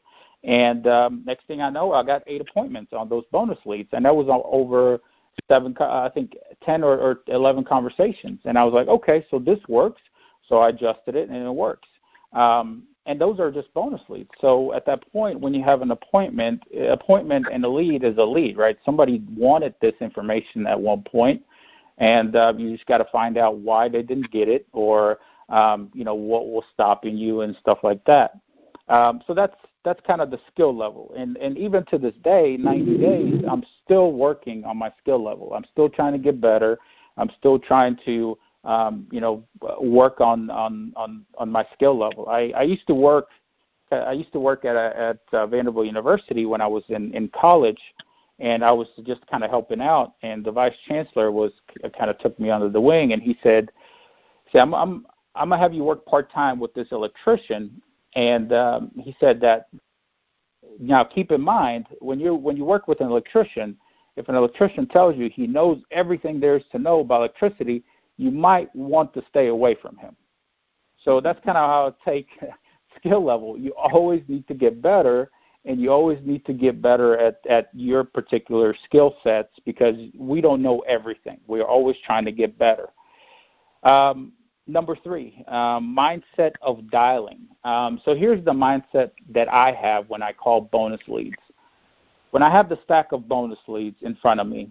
And 0.44 0.86
um, 0.86 1.22
next 1.24 1.46
thing 1.46 1.60
I 1.60 1.70
know, 1.70 1.92
I 1.92 2.02
got 2.02 2.22
eight 2.26 2.40
appointments 2.40 2.92
on 2.92 3.08
those 3.08 3.24
bonus 3.30 3.58
leads, 3.64 3.90
and 3.92 4.04
that 4.04 4.14
was 4.14 4.26
over 4.44 4.98
seven, 5.48 5.74
I 5.80 6.10
think, 6.12 6.34
ten 6.62 6.82
or, 6.82 6.98
or 6.98 7.20
eleven 7.28 7.64
conversations. 7.64 8.40
And 8.44 8.58
I 8.58 8.64
was 8.64 8.74
like, 8.74 8.88
okay, 8.88 9.24
so 9.30 9.38
this 9.38 9.60
works. 9.68 10.02
So 10.48 10.58
I 10.58 10.70
adjusted 10.70 11.14
it, 11.14 11.28
and 11.28 11.46
it 11.46 11.54
works. 11.54 11.88
Um, 12.32 12.84
and 13.06 13.20
those 13.20 13.40
are 13.40 13.50
just 13.50 13.72
bonus 13.74 14.00
leads. 14.08 14.30
So 14.40 14.72
at 14.74 14.86
that 14.86 15.10
point, 15.12 15.40
when 15.40 15.54
you 15.54 15.62
have 15.64 15.82
an 15.82 15.90
appointment, 15.90 16.62
appointment 16.88 17.46
and 17.50 17.64
a 17.64 17.68
lead 17.68 18.04
is 18.04 18.16
a 18.16 18.24
lead, 18.24 18.56
right? 18.56 18.78
Somebody 18.84 19.22
wanted 19.36 19.74
this 19.80 19.94
information 20.00 20.66
at 20.66 20.80
one 20.80 21.02
point, 21.02 21.42
and 21.98 22.36
uh, 22.36 22.52
you 22.56 22.72
just 22.72 22.86
got 22.86 22.98
to 22.98 23.06
find 23.12 23.38
out 23.38 23.58
why 23.58 23.88
they 23.88 24.02
didn't 24.02 24.30
get 24.30 24.48
it, 24.48 24.66
or 24.72 25.18
um, 25.48 25.90
you 25.94 26.04
know 26.04 26.14
what 26.14 26.46
was 26.46 26.64
stopping 26.72 27.16
you 27.16 27.42
and 27.42 27.56
stuff 27.60 27.78
like 27.82 28.04
that. 28.04 28.38
Um, 28.88 29.22
so 29.26 29.34
that's 29.34 29.56
that's 29.84 30.00
kind 30.06 30.20
of 30.20 30.30
the 30.30 30.40
skill 30.52 30.76
level. 30.76 31.12
And 31.16 31.36
and 31.36 31.56
even 31.58 31.84
to 31.86 31.98
this 31.98 32.14
day, 32.22 32.56
90 32.58 32.98
days, 32.98 33.44
I'm 33.50 33.64
still 33.84 34.12
working 34.12 34.64
on 34.64 34.76
my 34.76 34.92
skill 35.00 35.22
level. 35.22 35.52
I'm 35.54 35.64
still 35.70 35.88
trying 35.88 36.12
to 36.12 36.18
get 36.18 36.40
better. 36.40 36.78
I'm 37.16 37.30
still 37.38 37.58
trying 37.58 37.98
to 38.04 38.38
um, 38.64 39.06
you 39.10 39.20
know 39.20 39.44
work 39.80 40.20
on 40.20 40.50
on 40.50 40.92
on 40.96 41.24
on 41.38 41.50
my 41.50 41.66
skill 41.74 41.98
level. 41.98 42.28
I 42.28 42.52
I 42.56 42.62
used 42.62 42.86
to 42.88 42.94
work 42.94 43.28
I 43.90 44.12
used 44.12 44.32
to 44.32 44.40
work 44.40 44.64
at 44.64 44.76
a, 44.76 44.98
at 44.98 45.38
uh, 45.38 45.46
Vanderbilt 45.46 45.86
University 45.86 46.46
when 46.46 46.60
I 46.60 46.66
was 46.66 46.84
in 46.88 47.12
in 47.14 47.28
college, 47.28 47.80
and 48.38 48.64
I 48.64 48.72
was 48.72 48.88
just 49.04 49.26
kind 49.26 49.44
of 49.44 49.50
helping 49.50 49.80
out. 49.80 50.14
And 50.22 50.44
the 50.44 50.52
vice 50.52 50.74
chancellor 50.88 51.30
was 51.30 51.52
kind 51.98 52.10
of 52.10 52.18
took 52.18 52.38
me 52.38 52.50
under 52.50 52.68
the 52.68 52.80
wing, 52.80 53.12
and 53.12 53.22
he 53.22 53.38
said, 53.42 53.70
"See, 54.50 54.58
I'm 54.58 54.74
I'm 54.74 55.06
I'm 55.34 55.48
gonna 55.50 55.60
have 55.60 55.74
you 55.74 55.84
work 55.84 56.04
part 56.06 56.30
time 56.30 56.58
with 56.58 56.72
this 56.74 56.88
electrician, 56.92 57.82
and 58.14 58.52
um, 58.52 58.90
he 58.96 59.16
said 59.18 59.40
that 59.40 59.68
now 60.78 61.04
keep 61.04 61.30
in 61.30 61.40
mind 61.40 61.86
when 62.00 62.20
you 62.20 62.34
when 62.34 62.56
you 62.56 62.64
work 62.64 62.88
with 62.88 63.00
an 63.00 63.06
electrician, 63.08 63.76
if 64.16 64.28
an 64.28 64.34
electrician 64.34 64.86
tells 64.86 65.16
you 65.16 65.30
he 65.30 65.46
knows 65.46 65.82
everything 65.90 66.40
there 66.40 66.56
is 66.56 66.64
to 66.72 66.78
know 66.78 67.00
about 67.00 67.16
electricity, 67.20 67.84
you 68.16 68.30
might 68.30 68.74
want 68.74 69.12
to 69.14 69.22
stay 69.28 69.48
away 69.48 69.74
from 69.74 69.96
him. 69.96 70.16
So 71.04 71.20
that's 71.20 71.42
kind 71.44 71.58
of 71.58 71.68
how 71.68 71.94
I 71.94 72.10
take 72.10 72.28
skill 72.96 73.24
level. 73.24 73.58
You 73.58 73.74
always 73.74 74.22
need 74.28 74.46
to 74.48 74.54
get 74.54 74.82
better, 74.82 75.30
and 75.64 75.80
you 75.80 75.90
always 75.90 76.18
need 76.24 76.44
to 76.46 76.52
get 76.52 76.82
better 76.82 77.16
at 77.18 77.40
at 77.48 77.70
your 77.74 78.04
particular 78.04 78.74
skill 78.84 79.16
sets 79.22 79.52
because 79.64 79.96
we 80.18 80.40
don't 80.40 80.62
know 80.62 80.80
everything. 80.80 81.40
We 81.46 81.60
are 81.60 81.68
always 81.68 81.96
trying 82.04 82.24
to 82.26 82.32
get 82.32 82.58
better. 82.58 82.88
Um, 83.82 84.32
Number 84.66 84.96
three, 85.02 85.44
um, 85.48 85.96
mindset 85.96 86.52
of 86.62 86.88
dialing. 86.90 87.48
Um, 87.64 88.00
so 88.04 88.14
here's 88.14 88.44
the 88.44 88.52
mindset 88.52 89.10
that 89.30 89.52
I 89.52 89.72
have 89.72 90.08
when 90.08 90.22
I 90.22 90.32
call 90.32 90.60
bonus 90.60 91.00
leads. 91.08 91.36
When 92.30 92.42
I 92.42 92.50
have 92.50 92.68
the 92.68 92.78
stack 92.84 93.12
of 93.12 93.28
bonus 93.28 93.58
leads 93.66 93.96
in 94.02 94.14
front 94.16 94.40
of 94.40 94.46
me, 94.46 94.70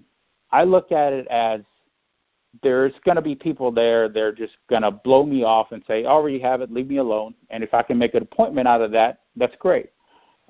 I 0.52 0.64
look 0.64 0.92
at 0.92 1.14
it 1.14 1.28
as 1.28 1.62
there's 2.64 2.94
going 3.06 3.16
to 3.16 3.22
be 3.22 3.36
people 3.36 3.72
there. 3.72 4.10
They're 4.10 4.32
just 4.32 4.54
going 4.70 4.82
to 4.82 4.92
blow 4.92 5.26
me 5.26 5.44
off 5.44 5.72
and 5.72 5.84
say, 5.88 6.06
"I 6.06 6.10
already 6.10 6.40
have 6.40 6.62
it. 6.62 6.72
Leave 6.72 6.88
me 6.88 6.98
alone." 6.98 7.34
And 7.50 7.64
if 7.64 7.74
I 7.74 7.82
can 7.82 7.98
make 7.98 8.14
an 8.14 8.24
appointment 8.24 8.68
out 8.68 8.82
of 8.82 8.92
that, 8.92 9.22
that's 9.36 9.56
great. 9.58 9.92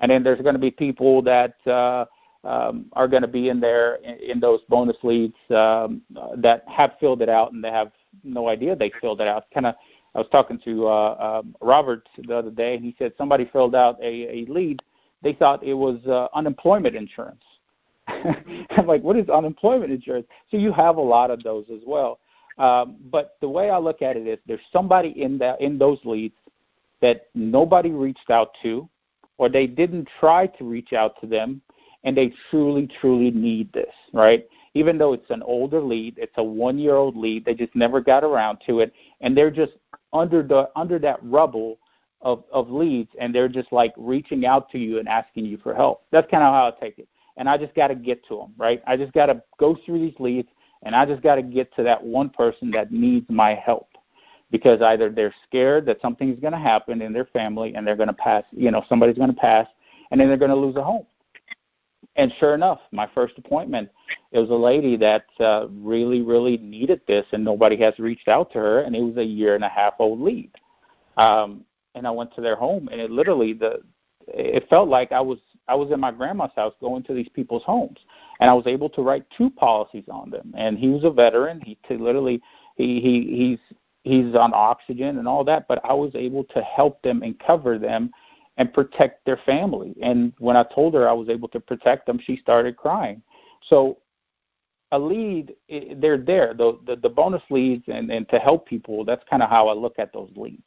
And 0.00 0.10
then 0.10 0.22
there's 0.22 0.40
going 0.40 0.54
to 0.54 0.60
be 0.60 0.70
people 0.70 1.22
that 1.22 1.54
uh, 1.66 2.06
um, 2.44 2.86
are 2.94 3.08
going 3.08 3.22
to 3.22 3.28
be 3.28 3.48
in 3.48 3.60
there 3.60 3.96
in, 3.96 4.16
in 4.16 4.40
those 4.40 4.60
bonus 4.68 4.96
leads 5.02 5.36
um, 5.50 6.02
that 6.36 6.64
have 6.68 6.92
filled 6.98 7.22
it 7.22 7.28
out 7.28 7.52
and 7.52 7.62
they 7.62 7.70
have 7.70 7.92
no 8.24 8.48
idea 8.48 8.74
they 8.74 8.92
filled 9.00 9.20
it 9.20 9.28
out. 9.28 9.44
Kind 9.52 9.66
of, 9.66 9.74
I 10.14 10.18
was 10.18 10.28
talking 10.30 10.58
to 10.64 10.88
uh, 10.88 11.40
um, 11.42 11.56
Robert 11.60 12.08
the 12.18 12.36
other 12.36 12.50
day, 12.50 12.74
and 12.74 12.84
he 12.84 12.94
said 12.98 13.12
somebody 13.16 13.48
filled 13.52 13.74
out 13.74 13.98
a, 14.02 14.40
a 14.40 14.46
lead. 14.50 14.82
They 15.22 15.32
thought 15.32 15.62
it 15.62 15.74
was 15.74 16.04
uh, 16.06 16.28
unemployment 16.34 16.96
insurance. 16.96 17.42
I'm 18.08 18.86
like, 18.86 19.02
what 19.02 19.16
is 19.16 19.28
unemployment 19.28 19.92
insurance? 19.92 20.26
So 20.50 20.56
you 20.56 20.72
have 20.72 20.96
a 20.96 21.00
lot 21.02 21.30
of 21.30 21.42
those 21.42 21.66
as 21.72 21.80
well. 21.86 22.18
Um, 22.58 22.96
but 23.10 23.36
the 23.40 23.48
way 23.48 23.70
I 23.70 23.78
look 23.78 24.02
at 24.02 24.16
it 24.16 24.26
is, 24.26 24.38
there's 24.46 24.60
somebody 24.72 25.22
in 25.22 25.38
that 25.38 25.60
in 25.60 25.78
those 25.78 25.98
leads 26.04 26.34
that 27.00 27.28
nobody 27.34 27.90
reached 27.90 28.30
out 28.30 28.50
to, 28.62 28.88
or 29.38 29.48
they 29.48 29.66
didn't 29.66 30.08
try 30.20 30.46
to 30.46 30.64
reach 30.64 30.92
out 30.92 31.20
to 31.20 31.26
them, 31.26 31.62
and 32.04 32.16
they 32.16 32.32
truly, 32.50 32.88
truly 33.00 33.30
need 33.30 33.72
this, 33.72 33.94
right? 34.12 34.46
Even 34.74 34.98
though 34.98 35.12
it's 35.12 35.30
an 35.30 35.42
older 35.42 35.80
lead, 35.80 36.14
it's 36.16 36.32
a 36.36 36.44
one-year-old 36.44 37.16
lead, 37.16 37.44
they 37.44 37.54
just 37.54 37.74
never 37.76 38.00
got 38.00 38.24
around 38.24 38.58
to 38.66 38.80
it, 38.80 38.92
and 39.20 39.36
they're 39.36 39.50
just 39.50 39.72
under 40.12 40.42
the 40.42 40.68
under 40.76 40.98
that 40.98 41.18
rubble 41.22 41.78
of 42.20 42.44
of 42.52 42.70
leads, 42.70 43.10
and 43.20 43.34
they're 43.34 43.48
just 43.48 43.72
like 43.72 43.92
reaching 43.96 44.46
out 44.46 44.70
to 44.70 44.78
you 44.78 44.98
and 44.98 45.08
asking 45.08 45.44
you 45.44 45.58
for 45.58 45.74
help. 45.74 46.04
That's 46.10 46.30
kind 46.30 46.42
of 46.42 46.52
how 46.52 46.66
I 46.68 46.80
take 46.80 46.98
it 46.98 47.08
and 47.36 47.48
I 47.48 47.56
just 47.56 47.74
got 47.74 47.88
to 47.88 47.94
get 47.94 48.26
to 48.28 48.36
them, 48.36 48.52
right? 48.56 48.82
I 48.86 48.96
just 48.96 49.12
got 49.12 49.26
to 49.26 49.42
go 49.58 49.76
through 49.84 50.00
these 50.00 50.18
leads, 50.18 50.48
and 50.82 50.94
I 50.94 51.06
just 51.06 51.22
got 51.22 51.36
to 51.36 51.42
get 51.42 51.74
to 51.76 51.82
that 51.84 52.02
one 52.02 52.30
person 52.30 52.70
that 52.72 52.92
needs 52.92 53.26
my 53.28 53.54
help 53.54 53.88
because 54.50 54.82
either 54.82 55.10
they're 55.10 55.34
scared 55.48 55.86
that 55.86 56.00
something's 56.02 56.38
going 56.40 56.52
to 56.52 56.58
happen 56.58 57.00
in 57.00 57.12
their 57.12 57.24
family 57.26 57.74
and 57.74 57.86
they're 57.86 57.96
going 57.96 58.08
to 58.08 58.12
pass, 58.12 58.44
you 58.50 58.70
know, 58.70 58.84
somebody's 58.88 59.16
going 59.16 59.32
to 59.32 59.40
pass, 59.40 59.66
and 60.10 60.20
then 60.20 60.28
they're 60.28 60.36
going 60.36 60.50
to 60.50 60.56
lose 60.56 60.76
a 60.76 60.82
home. 60.82 61.06
And 62.16 62.32
sure 62.38 62.54
enough, 62.54 62.80
my 62.90 63.08
first 63.14 63.38
appointment, 63.38 63.88
it 64.32 64.38
was 64.38 64.50
a 64.50 64.54
lady 64.54 64.96
that 64.98 65.24
uh, 65.40 65.68
really, 65.70 66.20
really 66.20 66.58
needed 66.58 67.00
this, 67.06 67.24
and 67.32 67.42
nobody 67.42 67.76
has 67.78 67.98
reached 67.98 68.28
out 68.28 68.52
to 68.52 68.58
her, 68.58 68.80
and 68.80 68.94
it 68.94 69.02
was 69.02 69.16
a 69.16 69.24
year 69.24 69.54
and 69.54 69.64
a 69.64 69.68
half 69.68 69.94
old 69.98 70.20
lead. 70.20 70.50
Um, 71.16 71.64
and 71.94 72.06
I 72.06 72.10
went 72.10 72.34
to 72.34 72.40
their 72.40 72.56
home, 72.56 72.88
and 72.90 73.00
it 73.00 73.10
literally 73.10 73.52
the 73.52 73.80
it 74.28 74.68
felt 74.68 74.88
like 74.88 75.12
I 75.12 75.20
was 75.20 75.38
I 75.68 75.74
was 75.74 75.90
in 75.90 76.00
my 76.00 76.10
grandma's 76.10 76.50
house 76.54 76.74
going 76.80 77.02
to 77.04 77.14
these 77.14 77.28
people's 77.30 77.64
homes, 77.64 77.98
and 78.40 78.50
I 78.50 78.54
was 78.54 78.66
able 78.66 78.88
to 78.90 79.02
write 79.02 79.24
two 79.36 79.50
policies 79.50 80.04
on 80.10 80.30
them. 80.30 80.52
And 80.56 80.78
he 80.78 80.88
was 80.88 81.04
a 81.04 81.10
veteran. 81.10 81.60
He 81.60 81.78
t- 81.88 81.96
literally 81.96 82.42
he 82.76 83.00
he 83.00 83.36
he's 83.36 83.78
he's 84.04 84.34
on 84.34 84.52
oxygen 84.54 85.18
and 85.18 85.28
all 85.28 85.44
that, 85.44 85.66
but 85.68 85.80
I 85.84 85.92
was 85.92 86.12
able 86.14 86.44
to 86.44 86.62
help 86.62 87.00
them 87.02 87.22
and 87.22 87.38
cover 87.38 87.78
them 87.78 88.12
and 88.58 88.72
protect 88.72 89.24
their 89.24 89.38
family. 89.46 89.94
And 90.02 90.32
when 90.38 90.56
I 90.56 90.64
told 90.74 90.94
her 90.94 91.08
I 91.08 91.12
was 91.12 91.28
able 91.28 91.48
to 91.48 91.60
protect 91.60 92.06
them, 92.06 92.20
she 92.22 92.36
started 92.36 92.76
crying. 92.76 93.22
So 93.68 93.98
a 94.90 94.98
lead, 94.98 95.54
they're 95.96 96.18
there. 96.18 96.52
The, 96.54 96.78
the, 96.86 96.96
the 96.96 97.08
bonus 97.08 97.42
leads 97.50 97.84
and, 97.88 98.10
and 98.10 98.28
to 98.28 98.38
help 98.38 98.66
people, 98.66 99.04
that's 99.04 99.24
kind 99.30 99.42
of 99.42 99.48
how 99.48 99.68
I 99.68 99.72
look 99.72 99.98
at 99.98 100.12
those 100.12 100.30
leads 100.36 100.62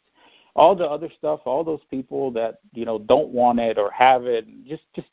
all 0.56 0.76
the 0.76 0.86
other 0.86 1.10
stuff, 1.18 1.42
all 1.46 1.64
those 1.64 1.82
people 1.92 2.32
that 2.32 2.60
you 2.74 2.86
know 2.86 2.98
don't 2.98 3.30
want 3.30 3.60
it 3.60 3.78
or 3.78 3.92
have 3.92 4.26
it, 4.26 4.46
just 4.66 4.84
just 4.96 5.08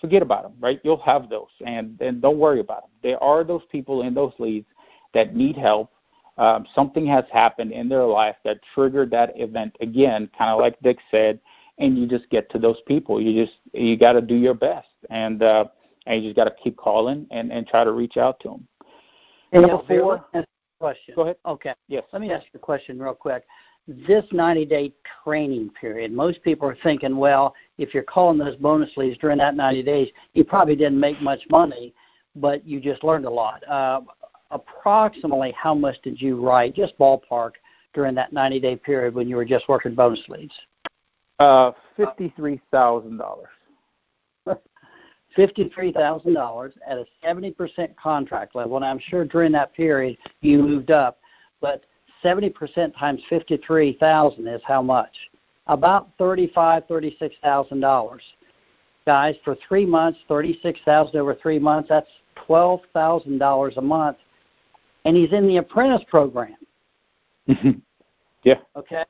forget 0.00 0.22
about 0.22 0.44
them, 0.44 0.54
right? 0.60 0.80
You'll 0.82 1.02
have 1.02 1.28
those, 1.28 1.48
and 1.64 2.00
and 2.00 2.22
don't 2.22 2.38
worry 2.38 2.60
about 2.60 2.82
them. 2.82 2.90
There 3.02 3.22
are 3.22 3.44
those 3.44 3.62
people 3.70 4.02
in 4.02 4.14
those 4.14 4.32
leads 4.38 4.66
that 5.14 5.36
need 5.36 5.56
help. 5.56 5.92
Um, 6.38 6.66
something 6.74 7.04
has 7.06 7.24
happened 7.32 7.72
in 7.72 7.88
their 7.88 8.04
life 8.04 8.36
that 8.44 8.60
triggered 8.74 9.10
that 9.10 9.32
event 9.34 9.76
again, 9.80 10.30
kind 10.38 10.50
of 10.50 10.60
like 10.60 10.80
Dick 10.82 10.98
said, 11.10 11.40
and 11.78 11.98
you 11.98 12.06
just 12.06 12.28
get 12.30 12.50
to 12.50 12.58
those 12.58 12.80
people. 12.86 13.20
You 13.20 13.44
just 13.44 13.58
you 13.72 13.96
got 13.96 14.12
to 14.12 14.20
do 14.20 14.34
your 14.34 14.54
best, 14.54 14.88
and 15.10 15.42
uh, 15.42 15.66
and 16.06 16.22
you 16.22 16.30
just 16.30 16.36
got 16.36 16.44
to 16.44 16.54
keep 16.62 16.76
calling 16.76 17.26
and 17.30 17.52
and 17.52 17.66
try 17.66 17.84
to 17.84 17.92
reach 17.92 18.16
out 18.16 18.40
to 18.40 18.48
them. 18.48 18.68
And 19.52 19.62
number 19.62 19.84
four. 19.86 20.24
Question. 20.80 21.14
Go 21.16 21.22
ahead. 21.22 21.36
Okay. 21.44 21.74
Yes. 21.88 22.04
Let 22.12 22.22
me 22.22 22.30
ask 22.30 22.44
you 22.52 22.58
a 22.58 22.60
question 22.60 23.00
real 23.00 23.12
quick 23.12 23.42
this 23.88 24.24
90 24.32 24.66
day 24.66 24.92
training 25.24 25.70
period, 25.70 26.12
most 26.12 26.42
people 26.42 26.68
are 26.68 26.76
thinking, 26.82 27.16
well, 27.16 27.54
if 27.78 27.94
you're 27.94 28.02
calling 28.02 28.38
those 28.38 28.56
bonus 28.56 28.90
leads 28.96 29.16
during 29.18 29.38
that 29.38 29.56
90 29.56 29.82
days, 29.82 30.08
you 30.34 30.44
probably 30.44 30.76
didn't 30.76 31.00
make 31.00 31.20
much 31.22 31.40
money, 31.50 31.94
but 32.36 32.66
you 32.66 32.80
just 32.80 33.02
learned 33.02 33.24
a 33.24 33.30
lot. 33.30 33.66
Uh, 33.66 34.00
approximately 34.50 35.52
how 35.52 35.74
much 35.74 35.96
did 36.02 36.20
you 36.20 36.44
write, 36.44 36.74
just 36.74 36.98
ballpark, 36.98 37.52
during 37.94 38.14
that 38.14 38.32
90 38.32 38.60
day 38.60 38.76
period 38.76 39.14
when 39.14 39.28
you 39.28 39.36
were 39.36 39.44
just 39.46 39.68
working 39.68 39.94
bonus 39.94 40.20
leads? 40.28 40.52
Uh, 41.38 41.72
$53,000. 41.98 43.20
$53,000 45.36 46.72
at 46.86 46.98
a 46.98 47.04
70% 47.24 47.96
contract 47.96 48.54
level. 48.56 48.76
And 48.76 48.84
I'm 48.84 48.98
sure 48.98 49.24
during 49.24 49.52
that 49.52 49.72
period 49.74 50.16
you 50.40 50.58
moved 50.58 50.90
up, 50.90 51.18
but 51.60 51.84
70% 52.24 52.98
times 52.98 53.22
53,000 53.28 54.48
is 54.48 54.60
how 54.66 54.82
much? 54.82 55.14
About 55.68 56.08
thirty-five, 56.16 56.84
thirty-six 56.88 57.34
thousand 57.42 57.80
dollars. 57.80 58.22
Guys, 59.06 59.34
for 59.44 59.54
three 59.68 59.84
months, 59.84 60.18
thirty-six 60.26 60.80
thousand 60.86 61.20
over 61.20 61.34
three 61.34 61.58
months. 61.58 61.90
That's 61.90 62.08
twelve 62.46 62.80
thousand 62.94 63.36
dollars 63.36 63.74
a 63.76 63.82
month, 63.82 64.16
and 65.04 65.14
he's 65.14 65.32
in 65.34 65.46
the 65.46 65.58
apprentice 65.58 66.02
program. 66.08 66.56
yeah. 68.44 68.54
Okay. 68.76 69.04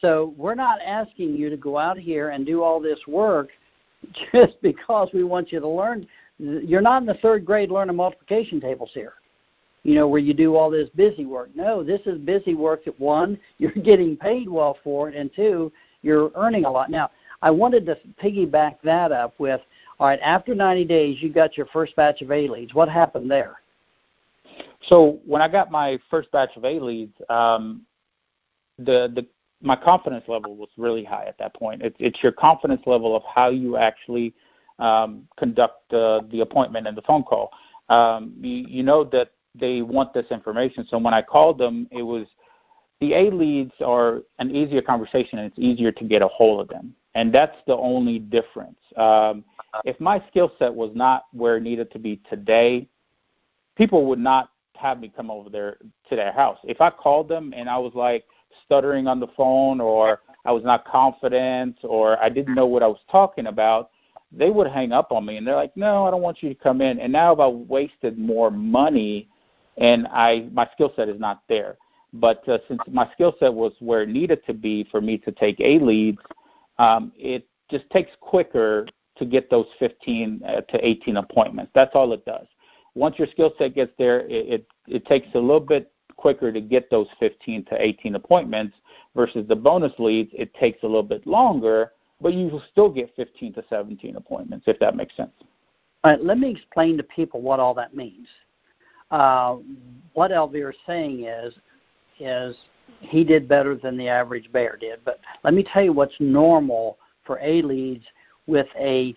So 0.00 0.34
we're 0.36 0.54
not 0.54 0.80
asking 0.80 1.36
you 1.36 1.50
to 1.50 1.56
go 1.56 1.78
out 1.78 1.98
here 1.98 2.30
and 2.30 2.46
do 2.46 2.62
all 2.62 2.80
this 2.80 3.00
work 3.06 3.48
just 4.32 4.60
because 4.62 5.10
we 5.12 5.24
want 5.24 5.52
you 5.52 5.60
to 5.60 5.68
learn. 5.68 6.06
You're 6.38 6.80
not 6.80 7.02
in 7.02 7.06
the 7.06 7.14
third 7.14 7.44
grade 7.44 7.70
learning 7.70 7.96
multiplication 7.96 8.60
tables 8.60 8.90
here 8.94 9.14
you 9.82 9.94
know, 9.94 10.06
where 10.06 10.20
you 10.20 10.34
do 10.34 10.56
all 10.56 10.70
this 10.70 10.88
busy 10.90 11.24
work. 11.24 11.50
No, 11.54 11.82
this 11.82 12.00
is 12.06 12.18
busy 12.18 12.54
work 12.54 12.84
that 12.84 12.98
one, 13.00 13.38
you're 13.58 13.70
getting 13.70 14.16
paid 14.16 14.48
well 14.48 14.76
for 14.82 15.08
it, 15.08 15.14
and 15.14 15.30
two, 15.34 15.72
you're 16.02 16.30
earning 16.34 16.64
a 16.64 16.70
lot. 16.70 16.90
Now, 16.90 17.10
I 17.42 17.50
wanted 17.50 17.86
to 17.86 17.98
piggyback 18.22 18.76
that 18.84 19.12
up 19.12 19.34
with, 19.38 19.60
all 19.98 20.06
right, 20.06 20.20
after 20.22 20.54
90 20.54 20.84
days, 20.84 21.22
you 21.22 21.32
got 21.32 21.56
your 21.56 21.66
first 21.66 21.96
batch 21.96 22.22
of 22.22 22.30
A 22.30 22.48
leads. 22.48 22.74
What 22.74 22.88
happened 22.88 23.30
there? 23.30 23.60
So 24.86 25.20
when 25.26 25.40
I 25.42 25.48
got 25.48 25.70
my 25.70 25.98
first 26.10 26.30
batch 26.32 26.56
of 26.56 26.64
A 26.64 26.80
leads, 26.80 27.14
um, 27.28 27.82
the 28.78 29.12
the 29.14 29.26
my 29.62 29.76
confidence 29.76 30.24
level 30.26 30.56
was 30.56 30.68
really 30.76 31.04
high 31.04 31.24
at 31.26 31.38
that 31.38 31.54
point. 31.54 31.82
It's, 31.82 31.96
it's 31.98 32.22
your 32.22 32.32
confidence 32.32 32.82
level 32.86 33.14
of 33.14 33.22
how 33.32 33.50
you 33.50 33.76
actually 33.76 34.34
um, 34.78 35.28
conduct 35.36 35.92
uh, 35.92 36.22
the 36.30 36.40
appointment 36.40 36.86
and 36.86 36.96
the 36.96 37.02
phone 37.02 37.22
call. 37.22 37.50
Um, 37.88 38.34
you, 38.40 38.64
you 38.68 38.82
know 38.82 39.04
that 39.04 39.32
they 39.54 39.82
want 39.82 40.14
this 40.14 40.26
information. 40.30 40.86
So 40.88 40.98
when 40.98 41.12
I 41.12 41.22
called 41.22 41.58
them, 41.58 41.88
it 41.90 42.02
was 42.02 42.26
the 43.00 43.14
A 43.14 43.30
leads 43.30 43.72
are 43.84 44.22
an 44.38 44.54
easier 44.54 44.82
conversation 44.82 45.38
and 45.38 45.46
it's 45.50 45.58
easier 45.58 45.90
to 45.92 46.04
get 46.04 46.22
a 46.22 46.28
hold 46.28 46.60
of 46.60 46.68
them. 46.68 46.94
And 47.14 47.34
that's 47.34 47.56
the 47.66 47.76
only 47.76 48.18
difference. 48.18 48.78
Um, 48.96 49.44
if 49.84 49.98
my 50.00 50.22
skill 50.28 50.52
set 50.58 50.72
was 50.72 50.90
not 50.94 51.24
where 51.32 51.56
it 51.56 51.62
needed 51.62 51.90
to 51.92 51.98
be 51.98 52.20
today, 52.28 52.88
people 53.76 54.06
would 54.06 54.18
not 54.18 54.50
have 54.76 55.00
me 55.00 55.12
come 55.14 55.30
over 55.30 55.50
there 55.50 55.78
to 56.08 56.16
their 56.16 56.32
house. 56.32 56.58
If 56.64 56.80
I 56.80 56.90
called 56.90 57.28
them 57.28 57.52
and 57.56 57.68
I 57.68 57.78
was 57.78 57.92
like 57.94 58.24
stuttering 58.64 59.06
on 59.06 59.20
the 59.20 59.28
phone 59.36 59.80
or 59.80 60.20
I 60.44 60.52
was 60.52 60.64
not 60.64 60.86
confident 60.86 61.78
or 61.82 62.22
I 62.22 62.28
didn't 62.28 62.54
know 62.54 62.66
what 62.66 62.82
I 62.82 62.86
was 62.86 63.00
talking 63.10 63.46
about, 63.46 63.90
they 64.32 64.50
would 64.50 64.68
hang 64.68 64.92
up 64.92 65.12
on 65.12 65.26
me 65.26 65.36
and 65.36 65.46
they're 65.46 65.56
like, 65.56 65.76
"No, 65.76 66.06
I 66.06 66.10
don't 66.10 66.22
want 66.22 66.42
you 66.42 66.48
to 66.48 66.54
come 66.54 66.80
in." 66.80 67.00
And 67.00 67.12
now 67.12 67.34
I've 67.34 67.54
wasted 67.68 68.18
more 68.18 68.50
money 68.50 69.28
and 69.76 70.06
I 70.08 70.48
my 70.52 70.68
skill 70.72 70.92
set 70.94 71.08
is 71.08 71.20
not 71.20 71.42
there. 71.48 71.76
But 72.12 72.46
uh, 72.48 72.58
since 72.68 72.80
my 72.90 73.08
skill 73.12 73.34
set 73.38 73.52
was 73.52 73.72
where 73.80 74.02
it 74.02 74.08
needed 74.08 74.44
to 74.46 74.54
be 74.54 74.84
for 74.90 75.00
me 75.00 75.18
to 75.18 75.32
take 75.32 75.60
A 75.60 75.78
leads, 75.78 76.18
um, 76.78 77.12
it 77.16 77.46
just 77.70 77.88
takes 77.90 78.10
quicker 78.20 78.86
to 79.16 79.24
get 79.24 79.50
those 79.50 79.66
15 79.78 80.42
uh, 80.44 80.60
to 80.62 80.86
18 80.86 81.18
appointments. 81.18 81.70
That's 81.74 81.92
all 81.94 82.12
it 82.12 82.24
does. 82.24 82.46
Once 82.94 83.18
your 83.18 83.28
skill 83.28 83.52
set 83.58 83.74
gets 83.74 83.92
there, 83.98 84.20
it, 84.22 84.48
it 84.48 84.66
it 84.88 85.06
takes 85.06 85.28
a 85.34 85.38
little 85.38 85.60
bit 85.60 85.92
quicker 86.20 86.52
to 86.52 86.60
get 86.60 86.90
those 86.90 87.08
15 87.18 87.64
to 87.66 87.82
18 87.82 88.14
appointments 88.14 88.76
versus 89.16 89.46
the 89.48 89.56
bonus 89.56 89.92
leads. 89.98 90.30
It 90.34 90.52
takes 90.54 90.82
a 90.82 90.86
little 90.86 91.02
bit 91.02 91.26
longer, 91.26 91.92
but 92.20 92.34
you 92.34 92.48
will 92.48 92.62
still 92.70 92.90
get 92.90 93.10
15 93.16 93.54
to 93.54 93.64
17 93.70 94.16
appointments 94.16 94.64
if 94.68 94.78
that 94.80 94.94
makes 94.94 95.16
sense. 95.16 95.32
All 96.04 96.12
right, 96.12 96.22
let 96.22 96.38
me 96.38 96.50
explain 96.50 96.96
to 96.98 97.02
people 97.02 97.40
what 97.40 97.58
all 97.58 97.74
that 97.74 97.96
means. 97.96 98.28
Uh, 99.10 99.56
what 100.12 100.30
Elvira 100.30 100.70
is 100.72 100.78
saying 100.86 101.24
is, 101.24 101.54
is 102.18 102.54
he 103.00 103.24
did 103.24 103.48
better 103.48 103.74
than 103.74 103.96
the 103.96 104.08
average 104.08 104.52
bear 104.52 104.76
did. 104.78 105.00
But 105.04 105.20
let 105.42 105.54
me 105.54 105.64
tell 105.64 105.82
you 105.82 105.92
what's 105.92 106.14
normal 106.20 106.98
for 107.24 107.38
A 107.40 107.62
leads 107.62 108.04
with 108.46 108.66
a 108.78 109.14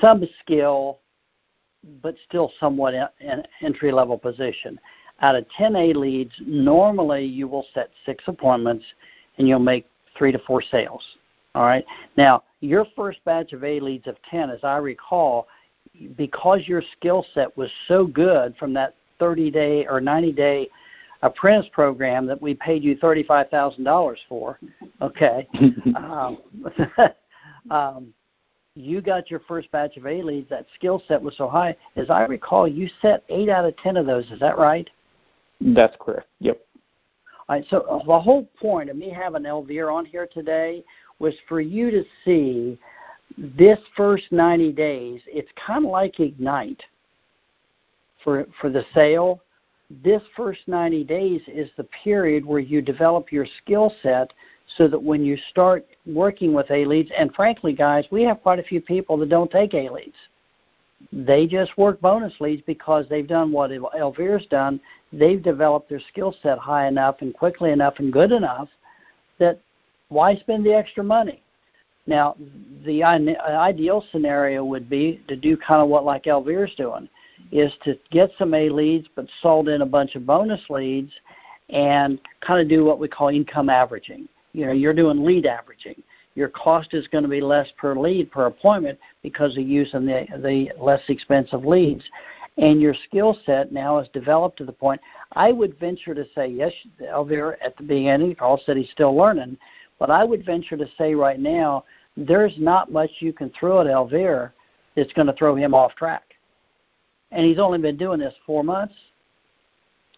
sub 0.00 0.22
skill 0.40 0.98
but 2.02 2.14
still 2.26 2.52
somewhat 2.58 2.94
an 2.94 3.42
entry 3.60 3.92
level 3.92 4.18
position. 4.18 4.78
Out 5.20 5.36
of 5.36 5.46
10 5.56 5.76
A 5.76 5.92
leads, 5.92 6.32
normally 6.40 7.24
you 7.24 7.48
will 7.48 7.66
set 7.72 7.90
six 8.04 8.24
appointments 8.26 8.84
and 9.38 9.48
you'll 9.48 9.58
make 9.58 9.86
three 10.16 10.32
to 10.32 10.38
four 10.40 10.62
sales. 10.62 11.02
All 11.54 11.64
right. 11.64 11.84
Now, 12.16 12.42
your 12.60 12.86
first 12.96 13.24
batch 13.24 13.52
of 13.52 13.62
A 13.62 13.80
leads 13.80 14.06
of 14.06 14.16
10, 14.30 14.50
as 14.50 14.60
I 14.64 14.78
recall, 14.78 15.46
because 16.16 16.62
your 16.66 16.82
skill 16.96 17.24
set 17.34 17.56
was 17.56 17.70
so 17.86 18.06
good 18.06 18.56
from 18.56 18.72
that 18.74 18.94
30 19.18 19.50
day 19.50 19.86
or 19.86 20.00
90 20.00 20.32
day 20.32 20.68
apprentice 21.22 21.70
program 21.72 22.26
that 22.26 22.40
we 22.40 22.54
paid 22.54 22.82
you 22.82 22.96
$35,000 22.96 24.16
for, 24.28 24.58
okay, 25.00 25.48
um, 25.96 26.38
um, 27.70 28.12
you 28.74 29.00
got 29.00 29.30
your 29.30 29.40
first 29.40 29.70
batch 29.70 29.96
of 29.96 30.06
A 30.06 30.20
leads. 30.22 30.48
That 30.50 30.66
skill 30.74 31.02
set 31.06 31.22
was 31.22 31.36
so 31.36 31.48
high. 31.48 31.76
As 31.96 32.10
I 32.10 32.24
recall, 32.24 32.66
you 32.66 32.88
set 33.00 33.22
eight 33.28 33.48
out 33.48 33.64
of 33.64 33.76
10 33.78 33.96
of 33.96 34.06
those. 34.06 34.24
Is 34.32 34.40
that 34.40 34.58
right? 34.58 34.90
That's 35.60 35.96
correct. 36.00 36.28
Yep. 36.40 36.60
All 37.48 37.56
right, 37.56 37.64
so 37.68 38.02
the 38.06 38.20
whole 38.20 38.48
point 38.60 38.88
of 38.88 38.96
me 38.96 39.10
having 39.10 39.44
Elvira 39.44 39.94
on 39.94 40.06
here 40.06 40.26
today 40.32 40.82
was 41.18 41.34
for 41.48 41.60
you 41.60 41.90
to 41.90 42.04
see 42.24 42.78
this 43.36 43.78
first 43.96 44.24
90 44.30 44.72
days. 44.72 45.20
It's 45.26 45.50
kind 45.66 45.84
of 45.84 45.90
like 45.90 46.20
Ignite 46.20 46.82
for 48.22 48.46
for 48.60 48.70
the 48.70 48.84
sale. 48.94 49.42
This 50.02 50.22
first 50.34 50.60
90 50.66 51.04
days 51.04 51.42
is 51.46 51.68
the 51.76 51.84
period 52.02 52.44
where 52.44 52.60
you 52.60 52.80
develop 52.80 53.30
your 53.30 53.46
skill 53.62 53.92
set 54.02 54.32
so 54.76 54.88
that 54.88 55.00
when 55.00 55.22
you 55.22 55.36
start 55.50 55.86
working 56.06 56.54
with 56.54 56.70
A 56.70 56.86
leads, 56.86 57.10
and 57.16 57.34
frankly, 57.34 57.74
guys, 57.74 58.06
we 58.10 58.22
have 58.22 58.42
quite 58.42 58.58
a 58.58 58.62
few 58.62 58.80
people 58.80 59.18
that 59.18 59.28
don't 59.28 59.50
take 59.50 59.74
A 59.74 59.90
leads. 59.90 60.16
They 61.12 61.46
just 61.46 61.76
work 61.78 62.00
bonus 62.00 62.34
leads 62.40 62.62
because 62.66 63.06
they've 63.08 63.26
done 63.26 63.52
what 63.52 63.70
Elvira's 63.70 64.46
done 64.46 64.80
they've 65.18 65.42
developed 65.42 65.88
their 65.88 66.00
skill 66.08 66.34
set 66.42 66.58
high 66.58 66.88
enough 66.88 67.16
and 67.20 67.34
quickly 67.34 67.70
enough 67.70 67.94
and 67.98 68.12
good 68.12 68.32
enough 68.32 68.68
that 69.38 69.58
why 70.08 70.36
spend 70.36 70.64
the 70.64 70.74
extra 70.74 71.02
money? 71.02 71.40
Now, 72.06 72.36
the 72.84 73.02
ideal 73.02 74.04
scenario 74.12 74.64
would 74.64 74.90
be 74.90 75.22
to 75.28 75.36
do 75.36 75.56
kind 75.56 75.80
of 75.80 75.88
what 75.88 76.04
like 76.04 76.24
Elvira's 76.24 76.74
doing, 76.76 77.08
is 77.50 77.72
to 77.84 77.98
get 78.10 78.30
some 78.38 78.52
A 78.54 78.68
leads 78.68 79.08
but 79.14 79.26
sold 79.40 79.68
in 79.68 79.82
a 79.82 79.86
bunch 79.86 80.14
of 80.14 80.26
bonus 80.26 80.60
leads 80.68 81.12
and 81.70 82.20
kind 82.40 82.60
of 82.60 82.68
do 82.68 82.84
what 82.84 82.98
we 82.98 83.08
call 83.08 83.28
income 83.28 83.70
averaging. 83.70 84.28
You 84.52 84.66
know, 84.66 84.72
you're 84.72 84.92
doing 84.92 85.24
lead 85.24 85.46
averaging. 85.46 86.02
Your 86.34 86.48
cost 86.48 86.94
is 86.94 87.06
going 87.08 87.22
to 87.22 87.30
be 87.30 87.40
less 87.40 87.68
per 87.76 87.94
lead 87.96 88.30
per 88.30 88.46
appointment 88.46 88.98
because 89.22 89.56
of 89.56 89.64
using 89.64 90.06
the 90.06 90.26
the 90.42 90.70
less 90.78 91.02
expensive 91.08 91.64
leads 91.64 92.04
and 92.56 92.80
your 92.80 92.94
skill 93.08 93.36
set 93.44 93.72
now 93.72 93.98
is 93.98 94.08
developed 94.12 94.58
to 94.58 94.64
the 94.64 94.72
point. 94.72 95.00
I 95.32 95.52
would 95.52 95.78
venture 95.78 96.14
to 96.14 96.24
say, 96.34 96.48
yes, 96.48 96.72
Elvira 97.00 97.56
at 97.64 97.76
the 97.76 97.82
beginning, 97.82 98.34
Carl 98.36 98.60
said 98.64 98.76
he's 98.76 98.90
still 98.90 99.14
learning, 99.16 99.56
but 99.98 100.10
I 100.10 100.24
would 100.24 100.44
venture 100.44 100.76
to 100.76 100.86
say 100.96 101.14
right 101.14 101.40
now, 101.40 101.84
there's 102.16 102.54
not 102.58 102.92
much 102.92 103.10
you 103.18 103.32
can 103.32 103.50
throw 103.58 103.80
at 103.80 103.86
Elvira 103.88 104.52
that's 104.94 105.12
going 105.14 105.26
to 105.26 105.32
throw 105.32 105.56
him 105.56 105.74
off 105.74 105.94
track. 105.96 106.22
And 107.32 107.44
he's 107.44 107.58
only 107.58 107.78
been 107.78 107.96
doing 107.96 108.20
this 108.20 108.34
four 108.46 108.62
months. 108.62 108.94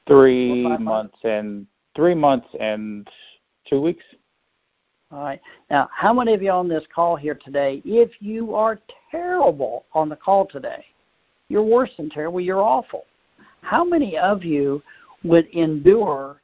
Three 0.07 0.63
months, 0.63 0.85
months 0.85 1.17
and 1.25 1.67
three 1.97 2.15
months 2.15 2.47
and 2.61 3.09
two 3.69 3.81
weeks. 3.81 4.05
All 5.13 5.23
right. 5.23 5.41
Now, 5.71 5.89
how 5.95 6.13
many 6.13 6.35
of 6.35 6.43
you 6.43 6.51
on 6.51 6.69
this 6.69 6.85
call 6.93 7.17
here 7.17 7.39
today, 7.45 7.81
if 7.85 8.11
you 8.21 8.55
are 8.55 8.81
terrible 9.11 9.85
on 9.93 10.09
the 10.09 10.17
call 10.17 10.47
today, 10.47 10.85
you're 11.49 11.63
worse 11.63 11.91
than 11.97 12.11
terrible. 12.11 12.41
You're 12.41 12.63
awful. 12.63 13.05
How 13.63 13.85
many 13.85 14.19
of 14.19 14.45
you 14.45 14.83
would 15.23 15.47
endure 15.49 16.41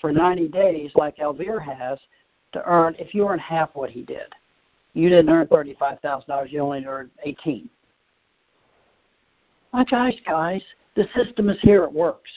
for 0.00 0.12
90 0.12 0.48
days, 0.48 0.90
like 0.94 1.18
Elvira 1.18 1.62
has, 1.64 1.98
to 2.52 2.62
earn 2.66 2.94
if 2.98 3.14
you 3.14 3.26
earn 3.26 3.38
half 3.38 3.70
what 3.74 3.90
he 3.90 4.02
did? 4.02 4.26
You 4.94 5.08
didn't 5.08 5.30
earn 5.30 5.46
thirty-five 5.46 6.00
thousand 6.00 6.28
dollars. 6.28 6.50
You 6.52 6.60
only 6.60 6.84
earned 6.84 7.10
eighteen. 7.24 7.68
My 9.72 9.84
gosh, 9.84 10.14
guys, 10.26 10.62
the 10.96 11.08
system 11.16 11.48
is 11.48 11.58
here. 11.62 11.84
It 11.84 11.92
works. 11.92 12.30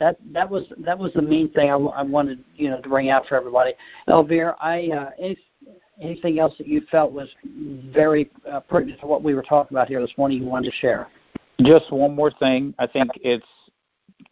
That 0.00 0.16
that 0.32 0.48
was 0.50 0.64
that 0.78 0.98
was 0.98 1.12
the 1.12 1.22
main 1.22 1.50
thing 1.50 1.70
I, 1.70 1.76
I 1.76 2.02
wanted 2.02 2.42
you 2.56 2.70
know 2.70 2.80
to 2.80 2.88
bring 2.88 3.10
out 3.10 3.26
for 3.26 3.36
everybody. 3.36 3.74
Elvira, 4.08 4.56
I 4.60 4.88
uh, 4.88 5.10
any, 5.20 5.38
anything 6.00 6.38
else 6.38 6.54
that 6.58 6.66
you 6.66 6.82
felt 6.90 7.12
was 7.12 7.28
very 7.92 8.30
uh, 8.50 8.60
pertinent 8.60 9.00
to 9.00 9.06
what 9.06 9.22
we 9.22 9.34
were 9.34 9.42
talking 9.42 9.76
about 9.76 9.88
here 9.88 10.00
this 10.00 10.12
morning 10.16 10.42
you 10.42 10.46
wanted 10.46 10.70
to 10.70 10.76
share? 10.76 11.08
Just 11.62 11.92
one 11.92 12.14
more 12.14 12.32
thing. 12.32 12.74
I 12.78 12.86
think 12.86 13.10
it's 13.22 13.46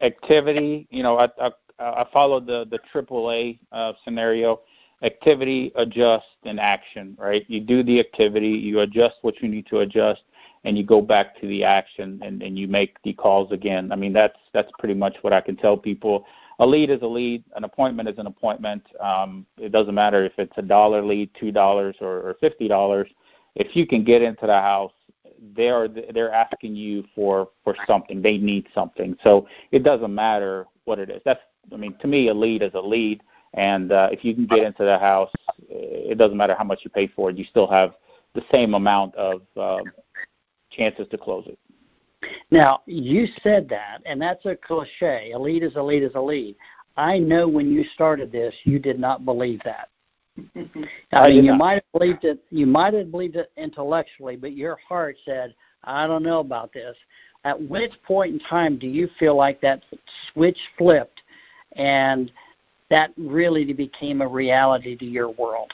activity. 0.01 0.88
You 0.90 1.05
know, 1.05 1.18
I 1.18 1.29
I, 1.40 1.51
I 1.79 2.07
followed 2.12 2.46
the 2.46 2.66
the 2.68 2.79
AAA 2.94 3.59
uh, 3.70 3.92
scenario. 4.05 4.61
Activity, 5.03 5.72
adjust, 5.75 6.27
and 6.44 6.61
action. 6.61 7.16
Right? 7.18 7.44
You 7.48 7.61
do 7.61 7.83
the 7.83 7.98
activity, 7.98 8.51
you 8.51 8.81
adjust 8.81 9.16
what 9.22 9.40
you 9.42 9.48
need 9.48 9.66
to 9.66 9.79
adjust, 9.79 10.22
and 10.64 10.79
you 10.79 10.85
go 10.85 11.01
back 11.01 11.38
to 11.40 11.48
the 11.48 11.64
action 11.64 12.20
and, 12.22 12.42
and 12.42 12.59
you 12.59 12.68
make 12.68 13.03
the 13.03 13.12
calls 13.12 13.53
again. 13.53 13.92
I 13.92 13.96
mean, 13.96 14.12
that's 14.12 14.38
that's 14.53 14.70
pretty 14.79 14.94
much 14.94 15.16
what 15.22 15.33
I 15.33 15.40
can 15.40 15.57
tell 15.57 15.77
people. 15.77 16.25
A 16.59 16.66
lead 16.66 16.90
is 16.90 17.03
a 17.03 17.07
lead. 17.07 17.44
An 17.57 17.64
appointment 17.64 18.09
is 18.09 18.18
an 18.18 18.27
appointment. 18.27 18.85
Um, 19.01 19.46
it 19.59 19.72
doesn't 19.72 19.94
matter 19.94 20.25
if 20.25 20.33
it's 20.38 20.57
a 20.57 20.62
dollar 20.62 21.03
lead, 21.03 21.31
two 21.38 21.51
dollars, 21.51 21.96
or, 22.01 22.20
or 22.20 22.35
fifty 22.40 22.68
dollars. 22.68 23.09
If 23.55 23.77
you 23.77 23.87
can 23.87 24.05
get 24.05 24.22
into 24.22 24.46
the 24.46 24.55
house 24.61 24.92
they're 25.57 25.88
they're 25.88 26.33
asking 26.33 26.77
you 26.77 27.05
for 27.14 27.48
for 27.64 27.75
something. 27.87 28.22
They 28.22 28.38
need 28.38 28.66
something. 28.75 29.16
So 29.22 29.48
it 29.70 29.83
doesn't 29.83 30.14
matter 30.14 30.66
what 30.85 30.98
it 30.98 31.11
is. 31.11 31.20
That's 31.25 31.40
I 31.72 31.77
mean 31.77 31.96
to 32.01 32.07
me 32.07 32.29
a 32.29 32.35
lead 32.35 32.62
is 32.62 32.72
a 32.75 32.81
lead, 32.81 33.22
and 33.55 33.92
uh, 33.92 34.09
if 34.12 34.25
you 34.25 34.35
can 34.35 34.46
get 34.46 34.61
into 34.61 34.85
the 34.85 34.98
house, 34.98 35.33
it 35.68 36.18
doesn't 36.18 36.37
matter 36.37 36.55
how 36.57 36.64
much 36.64 36.81
you 36.85 36.90
pay 36.90 37.09
for 37.09 37.31
it. 37.31 37.37
You 37.37 37.44
still 37.44 37.68
have 37.68 37.94
the 38.35 38.42
same 38.53 38.75
amount 38.75 39.14
of 39.16 39.42
uh, 39.57 39.81
chances 40.76 41.06
to 41.11 41.18
close 41.18 41.44
it. 41.46 41.58
Now 42.50 42.82
you 42.87 43.26
said 43.42 43.68
that, 43.70 44.02
and 44.06 44.20
that's 44.20 44.44
a 44.46 44.56
cliche. 44.56 45.32
A 45.35 45.38
lead 45.38 45.62
is 45.62 45.76
a 45.76 45.82
lead 45.82 46.02
is 46.02 46.14
a 46.14 46.20
lead. 46.20 46.56
I 46.96 47.18
know 47.18 47.48
when 47.48 47.70
you 47.70 47.85
started 47.94 48.30
this, 48.30 48.54
you 48.64 48.78
did 48.78 48.98
not 48.98 49.24
believe 49.24 49.61
that. 49.64 49.88
I 51.12 51.28
mean, 51.28 51.44
you 51.44 51.54
might 51.54 51.74
have 51.74 51.92
believed 51.92 52.24
it. 52.24 52.42
You 52.50 52.66
might 52.66 52.94
have 52.94 53.11
believed 53.11 53.37
it 53.37 53.50
intellectually, 53.56 54.37
but 54.37 54.52
your 54.52 54.76
heart 54.88 55.16
said, 55.24 55.54
"I 55.85 56.06
don't 56.06 56.22
know 56.22 56.40
about 56.40 56.72
this." 56.72 56.96
At 57.44 57.61
which 57.68 57.92
point 58.04 58.35
in 58.35 58.40
time 58.40 58.78
do 58.78 58.87
you 58.87 59.08
feel 59.18 59.35
like 59.35 59.61
that 59.62 59.82
switch 60.32 60.58
flipped, 60.78 61.20
and 61.72 62.30
that 62.88 63.12
really 63.16 63.72
became 63.72 64.20
a 64.20 64.28
reality 64.28 64.96
to 64.96 65.04
your 65.04 65.30
world? 65.30 65.72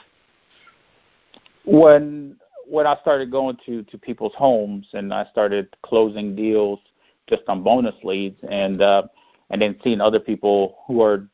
When 1.64 2.36
when 2.68 2.86
I 2.86 2.96
started 3.00 3.30
going 3.30 3.56
to 3.66 3.82
to 3.84 3.98
people's 3.98 4.34
homes 4.36 4.88
and 4.92 5.12
I 5.12 5.26
started 5.30 5.74
closing 5.82 6.36
deals 6.36 6.80
just 7.28 7.42
on 7.48 7.62
bonus 7.62 7.94
leads, 8.04 8.38
and 8.48 8.80
uh, 8.80 9.02
and 9.50 9.60
then 9.60 9.76
seeing 9.82 10.00
other 10.00 10.20
people 10.20 10.78
who 10.86 11.02
are 11.02 11.28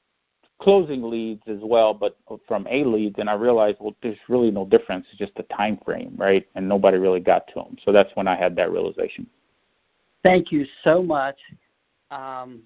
closing 0.61 1.03
leads 1.03 1.43
as 1.47 1.59
well, 1.63 1.93
but 1.93 2.17
from 2.47 2.67
A 2.71 2.85
leads, 2.85 3.17
and 3.19 3.29
I 3.29 3.35
realized, 3.35 3.79
well, 3.81 3.95
there's 4.03 4.19
really 4.29 4.51
no 4.51 4.65
difference. 4.65 5.07
It's 5.11 5.19
just 5.19 5.35
the 5.35 5.43
time 5.45 5.79
frame, 5.85 6.15
right? 6.17 6.47
And 6.55 6.69
nobody 6.69 6.97
really 6.97 7.21
got 7.21 7.47
to 7.49 7.55
them. 7.57 7.77
So 7.85 7.93
that's 7.93 8.11
when 8.15 8.27
I 8.27 8.37
had 8.37 8.57
that 8.57 8.71
realization. 8.71 9.27
Thank 10.23 10.53
you 10.53 10.65
so 10.83 11.03
much. 11.03 11.37
Um, 12.11 12.63